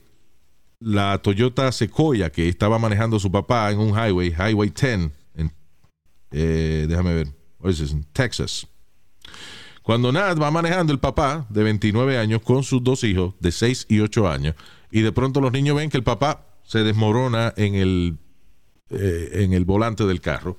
[0.80, 5.51] la Toyota Sequoia que estaba manejando su papá en un highway, Highway 10, en,
[6.32, 7.28] eh, déjame ver,
[7.63, 8.67] en Texas.
[9.82, 13.88] Cuando Nat va manejando el papá de 29 años con sus dos hijos de 6
[13.89, 14.55] y 8 años,
[14.91, 18.18] y de pronto los niños ven que el papá se desmorona en el,
[18.89, 20.57] eh, en el volante del carro.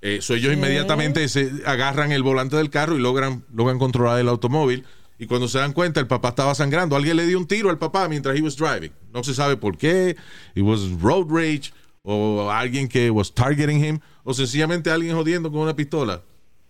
[0.00, 4.28] Eh, so ellos inmediatamente se agarran el volante del carro y logran, logran controlar el
[4.28, 4.84] automóvil.
[5.18, 6.96] Y cuando se dan cuenta, el papá estaba sangrando.
[6.96, 8.90] Alguien le dio un tiro al papá mientras he was driving.
[9.12, 10.16] No se sabe por qué.
[10.56, 11.72] It was road rage.
[12.02, 14.00] O alguien que was targeting him.
[14.24, 16.22] O sencillamente alguien jodiendo con una pistola.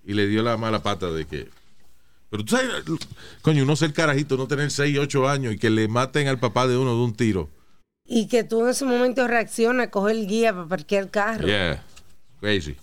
[0.04, 1.48] Y le dio la mala pata de que.
[2.28, 2.68] Pero tú sabes,
[3.40, 6.66] coño, uno ser carajito, no tener 6, 8 años y que le maten al papá
[6.66, 7.48] de uno de un tiro.
[8.14, 11.46] Y que tú en ese momento reaccionas, coger el guía para parquear el carro.
[11.46, 11.82] Yeah.
[12.40, 12.76] Crazy.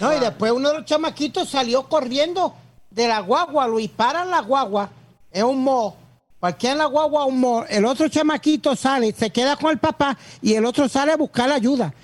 [0.00, 2.56] No, y después uno de los chamaquitos salió corriendo
[2.90, 4.90] de la guagua, Luis, para la guagua,
[5.30, 5.96] es un mo,
[6.40, 10.54] parquean la guagua un mo, el otro chamaquito sale, se queda con el papá y
[10.54, 11.94] el otro sale a buscar ayuda.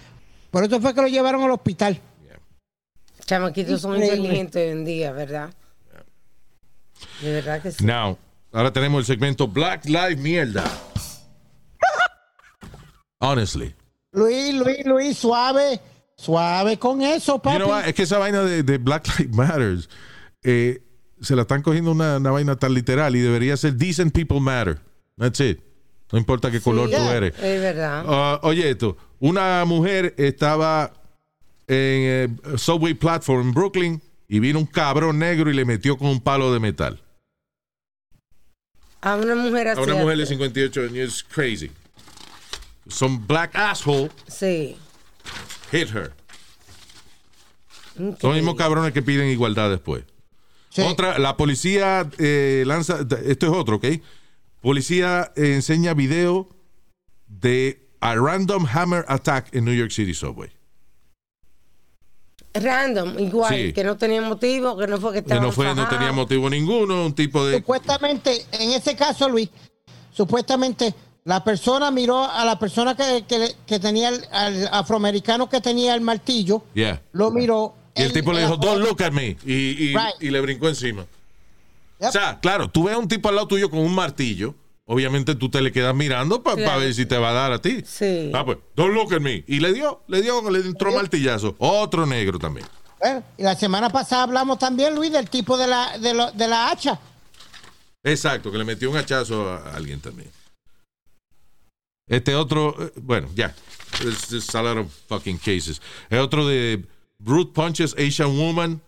[0.52, 2.00] Por eso fue que lo llevaron al hospital.
[3.24, 4.18] Chamaquitos son Increíble.
[4.18, 5.52] inteligentes hoy en día, ¿verdad?
[7.20, 7.84] De verdad que sí.
[7.84, 8.16] Now,
[8.52, 10.64] ahora tenemos el segmento Black Lives Mierda.
[13.20, 13.74] Honestly.
[14.12, 15.80] Luis, Luis, Luis, suave,
[16.16, 17.56] suave con eso, You papi.
[17.58, 17.86] know what?
[17.88, 19.88] Es que esa vaina de, de Black Lives Matters,
[20.42, 20.82] eh,
[21.20, 24.78] se la están cogiendo una, una vaina tan literal y debería ser decent people matter.
[25.18, 25.60] That's it.
[26.12, 27.34] No importa qué color tú eres.
[27.38, 28.04] Es verdad.
[28.06, 30.92] Ah, oye esto, una mujer estaba
[31.66, 36.08] en eh, subway platform en Brooklyn y vino un cabrón negro y le metió con
[36.08, 37.02] un palo de metal.
[39.00, 39.80] A una mujer así.
[39.80, 41.70] A una mujer de 58 años, crazy.
[42.88, 44.76] Some black asshole Sí.
[45.72, 46.12] hit her.
[47.96, 50.04] Son los mismos cabrones que piden igualdad después.
[50.70, 50.82] Sí.
[50.82, 53.86] Otra, la policía eh, lanza, esto es otro, ¿ok?
[54.60, 56.48] Policía eh, enseña video
[57.26, 60.50] de a random hammer attack en New York City subway.
[62.54, 63.72] Random, igual, Sí.
[63.72, 65.40] que no tenía motivo, que no fue que Que estaba.
[65.42, 69.50] no fue, no tenía motivo ninguno, un tipo de Supuestamente, en ese caso, Luis,
[70.10, 70.94] supuestamente
[71.26, 75.94] la persona miró a la persona que, que- que tenía, el, al afroamericano que tenía
[75.94, 77.02] el martillo, Yeah.
[77.12, 77.74] lo miró.
[77.94, 79.36] Y el tipo le dijo, don't look at me.
[79.44, 80.14] Y, y- Right.
[80.20, 81.04] y le brincó encima.
[82.00, 82.08] Yep.
[82.08, 84.54] O sea, claro, tú ves a un tipo al lado tuyo con un martillo.
[84.84, 86.80] Obviamente tú te le quedas mirando para Claro.
[86.80, 87.82] ver si te va a dar a ti.
[87.84, 88.30] Sí.
[88.32, 89.42] Ah, pues, don't look at me.
[89.48, 91.56] Y le dio, le dio, le entró martillazo.
[91.58, 92.66] Otro negro también.
[93.00, 96.46] Bueno, y la semana pasada hablamos también, Luis, del tipo de la, de, lo- de
[96.48, 97.00] la hacha.
[98.04, 100.30] Exacto, que le metió un hachazo a alguien también.
[102.08, 103.54] Este otro, eh, bueno, ya.
[104.02, 105.80] It's just a lot of fucking cases.
[106.10, 106.84] El otro de
[107.18, 108.80] Brute punches Asian woman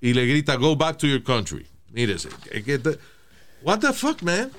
[0.00, 1.66] y le grita, go back to your country.
[1.92, 2.28] Mírese.
[3.62, 4.50] What the fuck, man?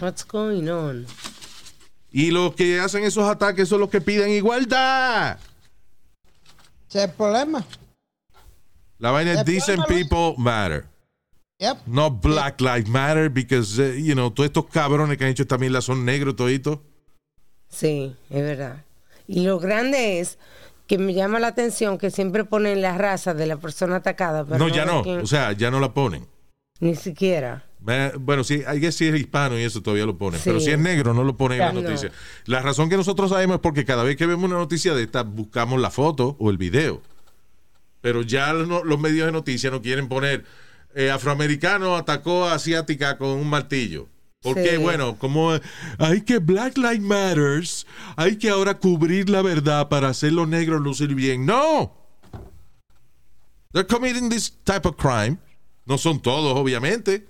[0.00, 1.06] What's going on?
[2.12, 5.38] Y los que hacen esos ataques son los que piden igualdad.
[6.88, 7.64] Ese es el problema.
[8.98, 10.86] La vaina es decent problema, people matter.
[11.58, 11.86] Yep.
[11.86, 15.58] No Black Lives Matter, because, eh, you know, todos estos cabrones que han hecho esta
[15.58, 16.78] mierda son negros toditos.
[17.68, 18.84] Sí, es verdad.
[19.26, 20.38] Y lo grande es
[20.86, 24.44] que me llama la atención que siempre ponen la raza de la persona atacada.
[24.44, 25.00] Pero No, ya no.
[25.00, 26.26] O sea, ya no la ponen.
[26.80, 27.64] ni siquiera.
[28.18, 30.38] Bueno, sí, hay que si es hispano y eso todavía lo ponen.
[30.40, 30.44] Sí.
[30.50, 31.82] Pero si es negro, no lo ponen en la No.
[31.82, 32.10] noticia.
[32.46, 35.22] La razón que nosotros sabemos es porque cada vez que vemos una noticia de esta,
[35.22, 37.00] buscamos la foto o el video.
[38.00, 40.44] Pero ya no- los medios de noticias no quieren poner
[40.94, 44.08] eh, afroamericano atacó a asiática con un martillo.
[44.46, 44.76] Porque, Sí.
[44.76, 45.50] bueno, como
[45.98, 47.86] hay que Black Lives Matters,
[48.16, 51.44] hay que ahora cubrir la verdad para hacer los negros lucir bien.
[51.44, 51.92] No.
[53.72, 55.38] They're committing this type of crime.
[55.84, 57.26] No son todos, obviamente.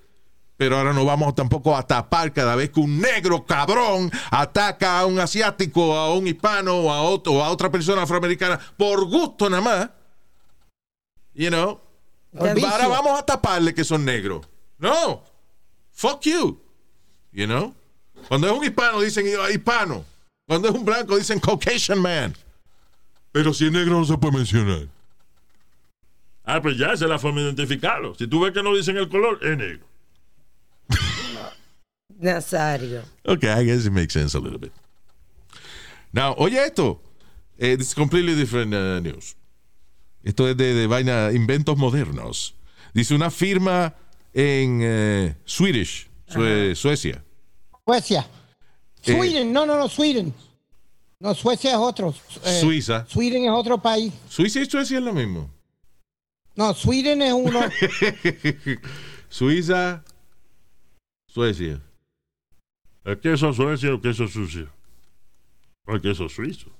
[0.59, 5.07] Pero ahora no vamos tampoco a tapar cada vez que un negro cabrón ataca a
[5.07, 9.51] un asiático, a un hispano o a, otro, o a otra persona afroamericana por gusto
[9.51, 9.91] nada más.
[11.35, 11.81] You know.
[12.39, 14.47] Ahora vamos a taparle que son negros.
[14.79, 15.23] No.
[15.93, 16.61] Fuck you.
[17.37, 17.74] You know.
[18.28, 20.05] Cuando es un hispano dicen "Ah, hispano.
[20.49, 22.34] Cuando es un blanco dicen Caucasian man.
[23.30, 24.89] Pero si es negro no se puede mencionar.
[26.45, 28.14] Ah, pues ya, esa es la forma de identificarlo.
[28.14, 29.84] Si tú ves que no dicen el color, es negro.
[32.18, 33.03] Nazario.
[33.26, 34.72] Okay, I guess it makes sense a little bit.
[36.12, 37.01] Now, oye esto.
[37.59, 39.34] Eh, this is completely different uh, news.
[40.24, 42.55] Esto es de, de vaina inventos modernos.
[42.95, 43.93] Dice una firma
[44.32, 47.22] en eh, Swedish, Sue- Suecia.
[47.87, 48.26] Suecia.
[49.05, 50.34] Eh, Sweden, no, no, no, Sweden.
[51.20, 52.12] No, Suecia es otro.
[52.45, 53.07] Eh, Suiza.
[53.07, 54.12] Sweden es otro país.
[54.28, 55.49] Suiza y Suecia es lo mismo.
[56.57, 57.61] No, Sweden es uno.
[59.28, 60.03] Suiza,
[61.28, 61.80] Suecia.
[63.05, 64.68] ¿El queso suecio o queso sucio?
[65.87, 66.72] El queso suizo.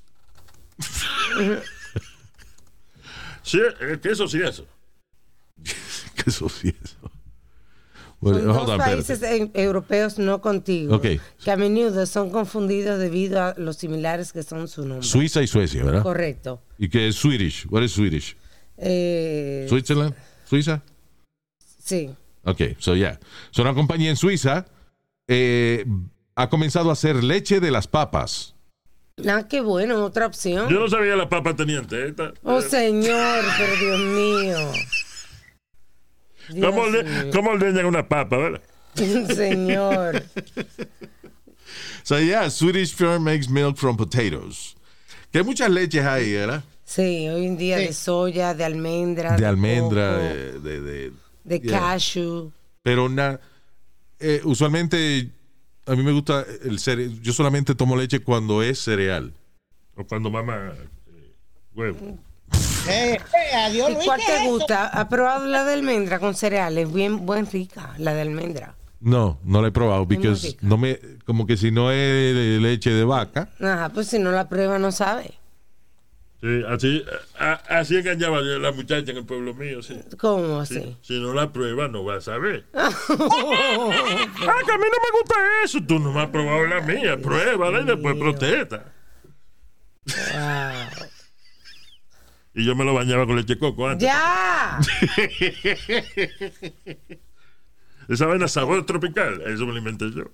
[3.45, 4.67] sí, el queso sí eso.
[6.17, 7.16] ¿Qué sucia eso?
[8.21, 10.97] Bueno, Son hold dos on, países e- europeos no contigo.
[10.97, 11.07] Ok.
[11.45, 15.07] Que a menudo son confundidos debido a los similares que son su nombre.
[15.07, 16.03] Suiza y Suecia, ¿verdad?
[16.03, 16.63] Correcto.
[16.79, 17.67] ¿Y qué es Swedish?
[17.71, 18.37] What is Swedish?
[18.79, 20.15] Eh, Switzerland?
[20.45, 20.83] ¿Suiza?
[21.83, 22.11] sí.
[22.49, 23.19] Ok, so yeah.
[23.51, 24.67] So una compañía en Suiza
[25.27, 25.85] eh,
[26.37, 28.55] ha comenzado a hacer leche de las papas.
[29.29, 30.69] Ah, qué bueno, otra opción.
[30.69, 32.33] Yo no sabía la papa tenían teta.
[32.45, 34.59] Oh, señor, pero Dios mío.
[36.49, 37.31] ¿Cómo, le, mío.
[37.33, 38.63] ¿Cómo ordeñan una papa, verdad?
[39.35, 40.23] Señor.
[42.03, 44.77] So yeah, Swedish firm makes milk from potatoes.
[45.33, 46.63] Que muchas leches hay, ¿verdad?
[46.85, 47.87] Sí, hoy en día Sí.
[47.87, 49.37] de soya, de almendra.
[49.37, 50.61] De almendra, coco, de...
[50.61, 51.13] de, de-
[51.45, 51.79] de yeah.
[51.81, 52.53] cashew.
[52.83, 53.41] Pero na-
[54.21, 55.31] eh, usualmente
[55.85, 57.21] a mí me gusta el cereal.
[57.23, 59.33] Yo solamente tomo leche cuando es cereal.
[59.97, 61.33] O cuando mamá eh,
[61.75, 62.19] huevo.
[62.91, 63.15] Eh,
[63.53, 64.87] eh, adiós, ¿Y Luis, cuál ¿qué te es gusta?
[64.89, 66.93] ¿Ha probado la de almendra con cereales?
[66.93, 68.75] Bien, buen rica, la de almendra.
[69.01, 70.33] No, no la he probado, porque
[70.63, 74.31] no me, como que si no es de leche de vaca, Ajá, pues si no
[74.33, 75.35] la prueba no sabe.
[76.41, 77.05] Sí, así,
[77.39, 79.99] a- así engañaba la muchacha en el pueblo mío, sí.
[80.19, 80.97] ¿Cómo Sí, así?
[81.03, 82.67] Si no la prueba, no vas a saber.
[82.75, 85.35] ah, que a mí no me gusta
[85.65, 85.79] eso.
[85.87, 87.17] Tú no me has probado la mía.
[87.17, 88.85] Pruébala y después protesta.
[90.07, 91.07] Wow.
[92.57, 94.09] Y yo me lo bañaba con leche de coco antes.
[94.09, 94.81] ¡Ya!
[98.09, 99.43] Esa vaina sabor tropical.
[99.43, 100.25] Eso me lo inventé yo.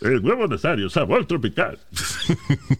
[0.00, 1.78] El huevo necesario, sabor tropical.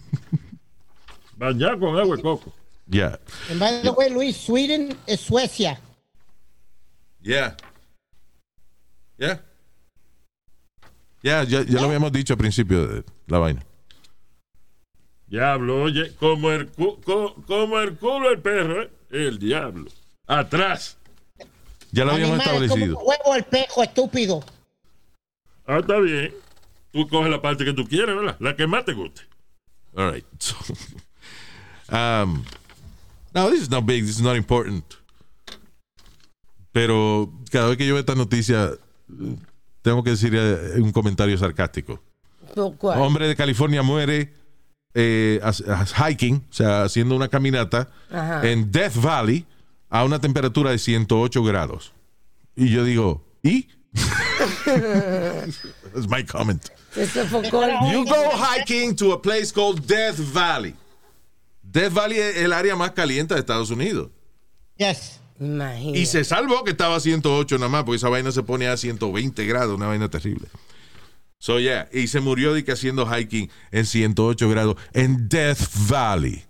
[1.37, 2.53] Bañado con agua de coco.
[2.89, 3.21] Yeah.
[3.49, 5.79] And by the way, Luis, Sweden es Suecia.
[7.21, 7.57] Yeah.
[9.19, 9.41] Yeah.
[11.23, 13.65] Yeah, ya, ya lo habíamos dicho al principio de la vaina.
[15.33, 18.91] Diablo, oye, como el, cu- co- como el culo del perro, ¿eh?
[19.11, 19.91] El diablo.
[20.27, 20.99] Atrás.
[21.91, 22.97] Ya lo habíamos establecido.
[22.97, 24.45] como huevo el pejo, estúpido.
[25.67, 26.35] Ah, está bien.
[26.93, 28.37] Tú coges la parte que tú quieres, ¿verdad?
[28.41, 29.23] La que más te guste.
[29.97, 30.25] All right.
[30.39, 30.55] So,
[31.97, 32.45] um,
[33.35, 34.03] no, this is not big.
[34.05, 34.85] This is not important.
[36.73, 38.71] Pero cada vez que yo veo esta noticia,
[39.81, 40.35] tengo que decir
[40.77, 42.03] un comentario sarcástico.
[42.55, 43.01] ¿Por cuál?
[43.01, 44.33] Hombre de California muere
[44.95, 48.49] eh, as- as- hiking, o sea, haciendo una caminata Ajá.
[48.49, 49.47] en Death Valley
[49.91, 51.93] a una temperatura de 108 grados.
[52.57, 53.69] Y yo digo, ¿y?
[55.95, 56.63] That's my comment.
[56.95, 60.75] Se sofocó el- You go hiking to a place called Death Valley.
[61.63, 64.11] Death Valley es el área más caliente de Estados Unidos.
[64.77, 65.21] Yes.
[65.41, 65.99] Imagínate.
[65.99, 68.77] Y se salvó que estaba a 108 nada más, porque esa vaina se pone a
[68.77, 70.47] 120 grados, una vaina terrible.
[71.43, 76.45] So, yeah, y se murió de que haciendo hiking en 108 grados en Death Valley.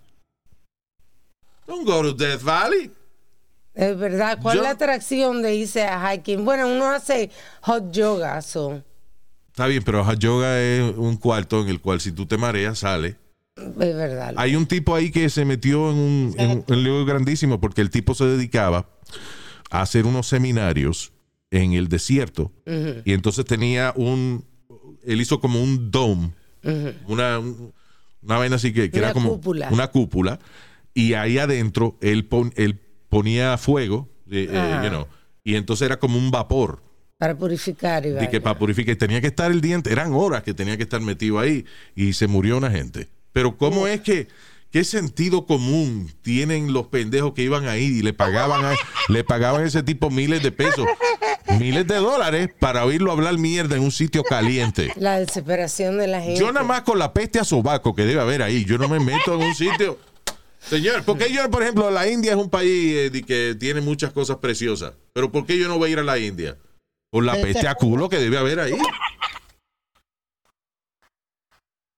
[1.67, 2.91] Don't go to Death Valley.
[3.75, 4.39] Es verdad.
[4.43, 6.45] ¿Cuál es la atracción de irse a hiking?
[6.45, 7.31] Bueno, uno hace
[7.63, 8.83] hot yoga, so.
[9.49, 12.81] Está bien, pero hot yoga es un cuarto en el cual si tú te mareas,
[12.81, 13.17] sale.
[13.57, 14.35] Es verdad.
[14.37, 17.59] Hay un tipo ahí que se metió en un, en un- en un lío grandísimo
[17.63, 18.91] porque el tipo se dedicaba
[19.71, 21.13] a hacer unos seminarios
[21.51, 24.45] en el desierto y entonces tenía un,
[25.05, 26.31] él hizo como un dome,
[27.07, 27.73] una, un-
[28.23, 29.69] una vaina así que, que era como cúpula.
[29.73, 30.39] una cúpula
[30.95, 32.79] y ahí adentro él, pon- él
[33.09, 35.07] ponía fuego, eh, eh, you know,
[35.45, 36.83] y entonces era como un vapor
[37.19, 38.95] Para purificar y que para purificar.
[38.95, 41.65] Y tenía que estar el diente, eran horas que tenía que estar metido ahí
[41.97, 43.09] y se murió una gente.
[43.33, 44.29] Pero ¿cómo es que,
[44.73, 48.75] qué sentido común tienen los pendejos que iban ahí y le pagaban a,
[49.09, 50.87] le pagaban a ese tipo miles de pesos,
[51.59, 54.93] miles de dólares para oírlo hablar mierda en un sitio caliente?
[54.97, 56.41] La desesperación de la gente.
[56.41, 58.99] Yo nada más con la peste a sobaco que debe haber ahí, yo no me
[58.99, 59.99] meto en un sitio.
[60.69, 64.13] Señor, ¿por qué yo, por ejemplo, la India es un país eh, que tiene muchas
[64.13, 64.95] cosas preciosas?
[65.13, 66.57] Pero ¿por qué yo no voy a ir a la India?
[67.11, 68.79] Por la peste a culo que debe haber ahí.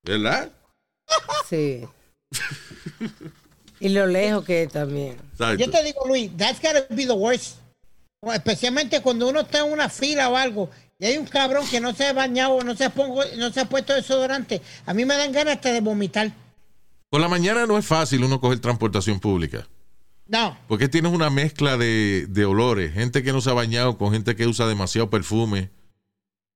[0.03, 0.51] ¿Verdad?
[1.47, 1.85] Sí.
[3.79, 5.17] y lo lejos que es también.
[5.31, 5.63] Exacto.
[5.63, 7.57] Yo te digo, Luis, that's gotta be the worst.
[8.33, 11.93] Especialmente cuando uno está en una fila o algo y hay un cabrón que no
[11.93, 14.61] se ha bañado, no se ha, pongo, no se ha puesto desodorante.
[14.85, 16.31] A mí me dan ganas hasta de vomitar.
[17.09, 19.67] Por la mañana no es fácil uno coger transportación pública.
[20.27, 20.57] No.
[20.67, 22.93] Porque tienes una mezcla de, de olores.
[22.93, 25.69] Gente que no se ha bañado con gente que usa demasiado perfume.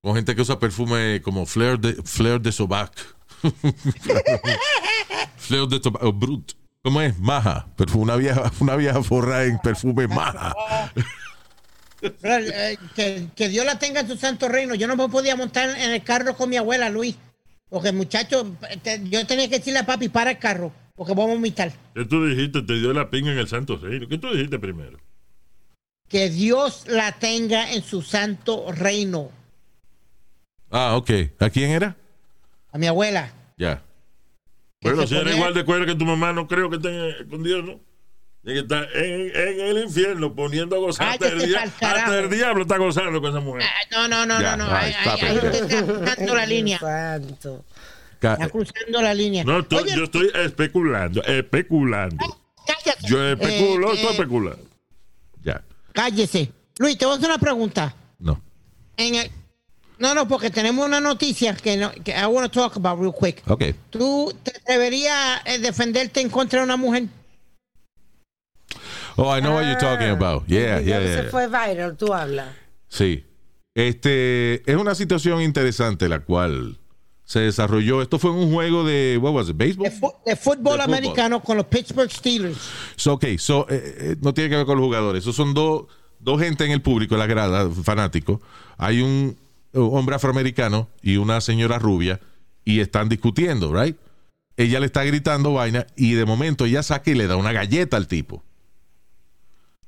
[0.02, 3.19] Con gente que usa perfume como Fleur de, Fleur de Sobac.
[5.38, 6.02] Fleur de Sobac.
[6.18, 6.54] Brut.
[6.84, 7.18] ¿Cómo es?
[7.20, 7.68] Maja.
[7.76, 10.54] Perfume, una vieja, una vieja forrada en perfume maja.
[12.02, 14.76] Eh, que, que Dios la tenga en su santo reino.
[14.76, 17.16] Yo no me podía montar en el carro con mi abuela, Luis.
[17.70, 21.34] Porque, muchacho, te- yo tenía que decirle a papi, para el carro, porque voy a
[21.34, 21.72] vomitar.
[21.94, 22.62] ¿Qué tú dijiste?
[22.64, 24.08] Te dio la pinga en el Santo Reino.
[24.08, 24.98] ¿Qué tú dijiste primero?
[26.08, 29.30] Que Dios la tenga en su santo reino.
[30.72, 31.12] Ah, ok.
[31.40, 31.96] ¿A quién era?
[32.72, 33.32] A mi abuela.
[33.58, 33.82] Ya.
[34.82, 37.64] Bueno, si eres igual de cuero que tu mamá, no creo que esté con Dios,
[37.66, 37.80] ¿no?
[38.44, 41.10] Tiene que estar en, en el infierno poniendo a gozar.
[41.10, 43.64] Hasta el, hasta el diablo está gozando con esa mujer.
[43.64, 44.74] Ah, No, no, no, Ya, no, no.
[44.74, 44.94] Ahí,
[45.36, 46.80] usted está cruzando la línea.
[46.80, 47.66] Santo.
[48.14, 49.44] Está cruzando la línea.
[49.44, 52.26] No, Oye, yo estoy especulando, especulando.
[52.66, 53.08] cállate.
[53.08, 54.58] Yo especulo, Eh, tú eh, especulas.
[55.44, 55.62] Ya.
[55.94, 56.52] Cállese.
[56.78, 57.94] Luis, te voy a hacer una pregunta.
[58.20, 58.42] No.
[58.96, 59.32] En el-
[60.00, 63.14] No, no, porque tenemos una noticia que, no, que I want to talk about real
[63.14, 63.44] quick.
[63.48, 63.76] Ok.
[63.90, 67.08] ¿Tú te atreverías a defenderte en contra de una mujer?
[69.18, 70.48] Oh, I know what you're talking about.
[70.48, 71.24] Yeah, yeah, yeah.
[71.24, 72.48] Se fue viral, tú hablas.
[72.88, 73.26] Sí.
[73.76, 76.78] Este es una situación interesante la cual
[77.26, 78.02] se desarrolló.
[78.02, 79.84] Esto fue un juego de what was it, baseball.
[79.84, 80.82] De, fútbol De fútbol.
[80.82, 82.58] americano con los Pittsburgh Steelers.
[82.96, 85.24] So, ok, so, eh, eh, no tiene que ver con los jugadores.
[85.24, 85.88] Esos son dos
[86.20, 88.40] dos gente en el público, en la grada, fanáticos.
[88.78, 89.38] Hay un
[89.74, 92.20] hombre afroamericano y una señora rubia
[92.66, 93.98] y están discutiendo, right?
[94.58, 97.98] Ella le está gritando vaina y de momento ella saca y le da una galleta
[97.98, 98.44] al tipo.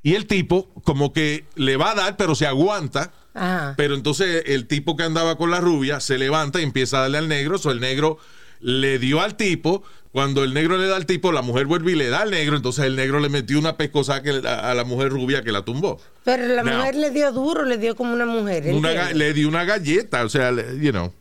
[0.04, 3.12] Y el tipo como que le va a dar, pero se aguanta.
[3.34, 3.76] Ajá.
[3.78, 7.20] Pero entonces el tipo que andaba con la rubia se levanta y empieza a darle
[7.20, 7.58] al negro.
[7.58, 8.18] So el negro
[8.60, 9.84] le dio al tipo.
[10.12, 12.58] Cuando el negro le da al tipo, la mujer vuelve y le da al negro.
[12.58, 15.64] Entonces el negro le metió una pescosa que, a, a la mujer rubia que la
[15.64, 16.00] tumbó.
[16.26, 16.78] Pero la Now.
[16.80, 18.66] mujer le dio duro, le dio como una mujer.
[18.74, 20.24] Una le dio una galleta.
[20.26, 21.14] O sea, le- you know.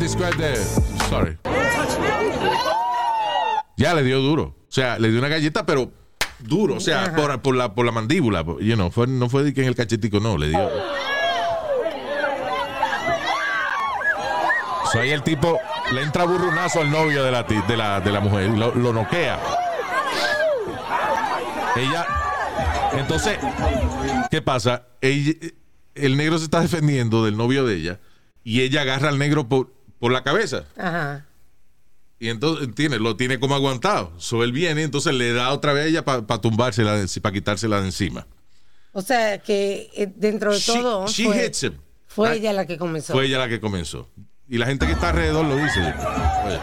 [0.00, 0.56] Describe the.
[1.08, 1.38] Sorry.
[3.76, 4.42] Ya le dio duro.
[4.68, 5.92] O sea, le dio una galleta, pero
[6.40, 6.74] duro.
[6.74, 8.44] O sea, por, por la, por la mandíbula.
[8.60, 10.36] You know, fue, no fue de que en el cachetico, no.
[10.36, 10.70] Le dio.
[14.92, 15.58] So ahí el tipo
[15.92, 19.38] le entra burrunazo al novio de la, de la, de la mujer lo, lo noquea.
[21.76, 22.06] Ella.
[22.94, 23.38] Entonces,
[24.30, 24.86] ¿qué pasa?
[25.00, 25.34] Ella-
[25.94, 28.00] el negro se está defendiendo del novio de ella
[28.44, 30.64] y ella agarra al negro por, por la cabeza.
[30.76, 31.26] Ajá.
[32.18, 34.12] Y entonces, tiene, lo tiene como aguantado.
[34.18, 37.86] So él viene, entonces le da otra vez a ella para tumbársela, para quitársela de
[37.86, 38.26] encima.
[38.92, 41.74] O sea que eh, dentro de She- todo she fue, hits him.
[42.06, 43.12] fue ella la que comenzó.
[43.12, 44.08] Fue ella la que comenzó.
[44.48, 45.80] Y la gente que está alrededor lo dice.
[45.80, 46.60] Oye.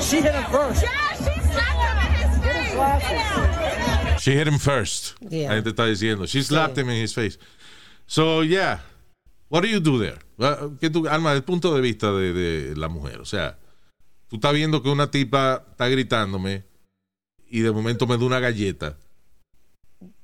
[0.00, 0.84] She hit him first.
[4.18, 5.14] She hit him first.
[5.20, 5.48] Yeah.
[5.48, 6.26] La gente está diciendo.
[6.26, 7.38] She slapped him in his face.
[8.06, 8.80] So, yeah.
[9.48, 10.18] What do you do there?
[10.38, 13.20] Uh, ¿Qué tú, Alma, desde el punto de vista de, de la mujer?
[13.20, 13.58] O sea,
[14.28, 16.64] tú estás viendo que una tipa está gritándome
[17.52, 18.96] y de momento me da una galleta.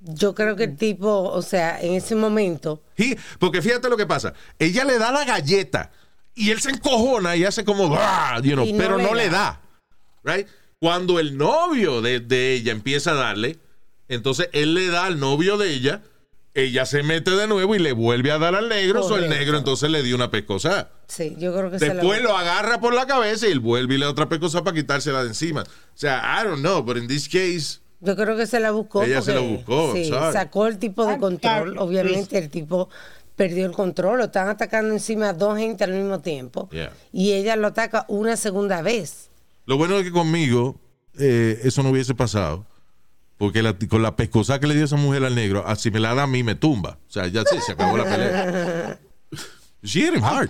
[0.01, 4.07] Yo creo que el tipo, o sea, en ese momento, Y- porque fíjate lo que
[4.07, 4.33] pasa.
[4.59, 5.93] Ella le da la galleta
[6.35, 9.14] y él se encojona y hace como, "Ah", you know, Y no pero le no
[9.14, 9.61] le da.
[10.24, 10.35] da.
[10.35, 10.49] Right?
[10.81, 13.59] Cuando el novio de, de ella empieza a darle,
[14.09, 16.03] entonces él le da al novio de ella,
[16.55, 19.59] ella se mete de nuevo y le vuelve a dar al negro, o el negro
[19.59, 20.89] entonces le dio una pescosa.
[21.07, 23.99] sí, yo creo que se Después lo agarra por la cabeza y él vuelve y
[23.99, 25.63] le da otra pescosa para quitársela de encima.
[25.63, 29.03] O sea, I don't know, but in this case, Yo creo que se la buscó.
[29.03, 30.33] Ella se la buscó, Sí, sorry.
[30.33, 31.69] sacó el tipo de I'm control.
[31.75, 32.89] sorry, Obviamente el tipo
[33.37, 34.19] perdió el control.
[34.19, 36.69] Lo están atacando encima a dos gente al mismo tiempo.
[36.71, 36.93] Yeah.
[37.13, 39.31] Y ella lo ataca una segunda vez.
[39.67, 40.81] Lo bueno es que conmigo
[41.19, 42.65] eh, eso no hubiese pasado.
[43.39, 46.14] Porque la- con la pescosa que le dio esa mujer al negro, así me la
[46.14, 46.99] da a mí, me tumba.
[47.09, 48.99] O sea, ya sí, se acabó la pelea.
[49.82, 50.49] She hit him hard.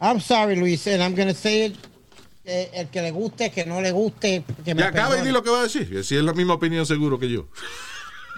[0.00, 1.76] I'm sorry, Luis, and I'm gonna say it.
[2.44, 5.30] eh, el que le guste, que no le guste, que me Ya acaba y di
[5.30, 6.02] lo que va a decir.
[6.04, 7.48] Si es la misma opinión, seguro que yo.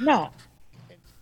[0.00, 0.32] No.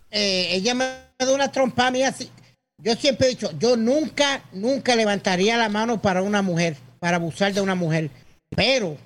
[0.09, 0.85] Eh, ella me
[1.19, 2.29] da una trompa a mí así.
[2.77, 7.53] Yo siempre he dicho, yo nunca, nunca levantaría la mano para una mujer, para abusar
[7.53, 8.09] de una mujer.
[8.55, 8.97] Pero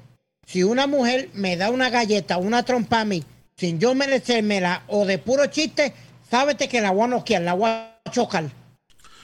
[0.46, 3.24] si una mujer me da una galleta, una trompa a mí,
[3.58, 5.94] sin yo merecérmela o de puro chiste,
[6.30, 8.46] sábete que la voy a noquear, la voy a chocar.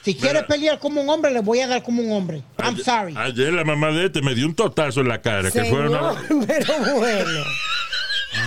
[0.04, 2.42] Si quieres pelear como un hombre, le voy a dar como un hombre.
[2.58, 3.14] I'm sorry.
[3.16, 5.48] Ayer la mamá de este me dio un totazo en la cara.
[5.48, 6.20] Que fue una...
[6.26, 7.44] Señor, pero bueno.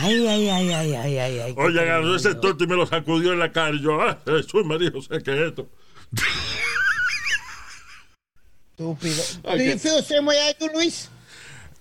[0.02, 1.54] Ay, ay, ay, ay, ay, ay, ay.
[1.56, 3.74] Oye, agarró ese torto y me lo sacudió en la cara.
[3.74, 5.70] Y yo, ah, Jesús María, José, ¿qué es esto?
[8.72, 9.24] Estúpido.
[9.44, 11.10] Do you feel the same way I do, Luis?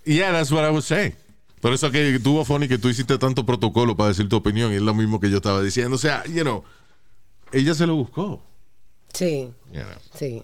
[0.05, 1.15] Yeah, that's what I was saying.
[1.61, 4.77] Por eso que tuvo funny que tú hiciste tanto protocolo para decir tu opinión y
[4.77, 5.97] es lo mismo que yo estaba diciendo.
[5.97, 6.63] O sea, you know,
[7.53, 8.43] ella se lo buscó.
[9.15, 9.99] Sí, You know.
[10.15, 10.43] sí.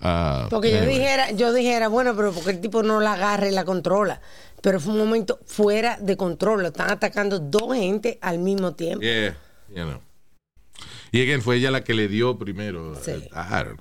[0.00, 3.52] Ah, Porque yo dijera, yo dijera, bueno, pero porque el tipo no la agarra y
[3.52, 4.20] la controla.
[4.62, 6.62] Pero fue un momento fuera de control.
[6.62, 9.02] Lo están atacando dos gente al mismo tiempo.
[9.02, 9.36] Yeah,
[9.68, 10.00] you know.
[11.12, 12.94] Y again, fue ella la que le dio primero.
[13.02, 13.12] Sí.
[13.12, 13.76] Don't know.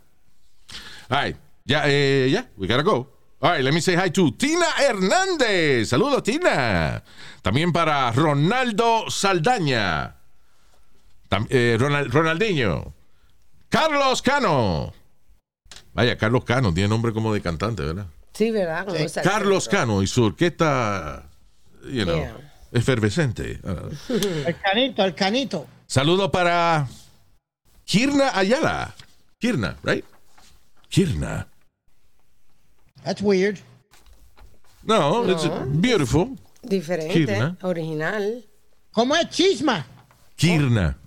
[1.10, 1.36] All right.
[1.66, 3.12] Ya, eh, ya, we gotta go.
[3.40, 5.90] All right, let me say hi to Tina Hernández.
[5.90, 7.04] Saludos, Tina.
[7.44, 10.16] También para Ronaldo Saldaña.
[11.30, 12.94] Tam- eh, Ronald- Ronaldinho.
[13.70, 14.92] Carlos Cano.
[15.94, 18.08] Vaya, Carlos Cano, tiene nombre como de cantante, ¿verdad?
[18.34, 18.88] Sí, ¿verdad?
[19.24, 21.24] Carlos Cano y su orquesta,
[21.92, 22.38] you know, Yeah.
[22.72, 23.60] efervescente.
[23.66, 23.90] Ah.
[24.48, 25.68] El canito, el canito.
[25.86, 26.88] Saludo para
[27.86, 28.96] Kirna Ayala.
[29.40, 30.06] Kirna, right?
[30.90, 31.48] Kirna.
[33.08, 33.58] That's weird.
[34.84, 35.48] No, it's
[35.80, 36.36] beautiful.
[36.62, 37.58] Diferente, Kirna.
[37.64, 38.44] original.
[38.92, 39.86] ¿Cómo es chisma?
[40.36, 40.98] Kirna.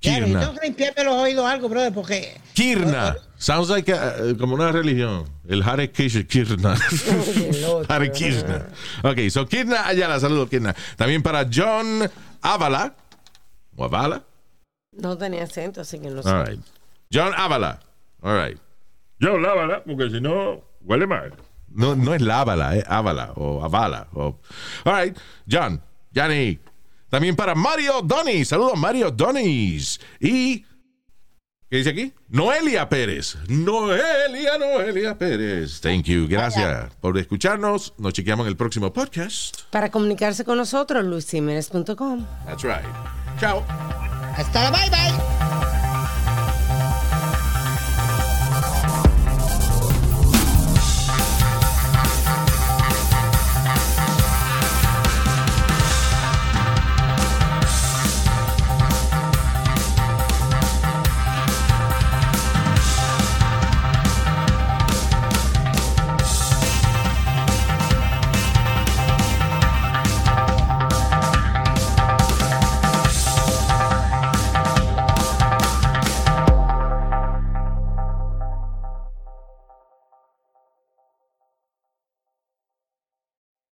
[0.00, 0.40] Kirna.
[0.40, 3.16] tengo que limpiarme los oídos algo, brother, porque Kirna.
[3.38, 5.28] Sounds like a- como una religión.
[5.48, 6.22] El Hare Krishna.
[6.22, 6.74] Kirna.
[7.88, 8.68] Hare Krishna.
[9.02, 10.76] Ok, so Kirna Ayala, saludo Kirna.
[10.96, 12.08] También para John
[12.40, 12.94] Avala.
[13.76, 14.22] ¿O Avala?
[14.92, 16.28] No tenía acento, así que no sé.
[16.28, 16.60] All right.
[17.12, 17.80] John Avala.
[18.22, 18.60] All right.
[19.24, 21.32] Yo lávala, porque si no, huele mal.
[21.68, 24.06] No, no es lávala, es ávala o avala.
[24.12, 24.38] O...
[24.84, 25.16] All right,
[25.50, 25.80] John,
[26.14, 26.58] Johnny.
[27.08, 28.48] También para Mario Donis.
[28.48, 29.98] Saludos, Mario Donis.
[30.20, 30.66] Y.
[31.70, 32.12] ¿Qué dice aquí?
[32.28, 33.38] Noelia Pérez.
[33.48, 35.80] Noelia, Noelia Pérez.
[35.80, 36.26] Thank you.
[36.28, 37.94] Gracias por escucharnos.
[37.96, 39.62] Nos chequeamos en el próximo podcast.
[39.70, 42.26] Para comunicarse con nosotros, luisiménez.com.
[42.44, 42.84] That's right.
[43.40, 43.64] Chao.
[44.36, 45.43] Hasta la bye bye.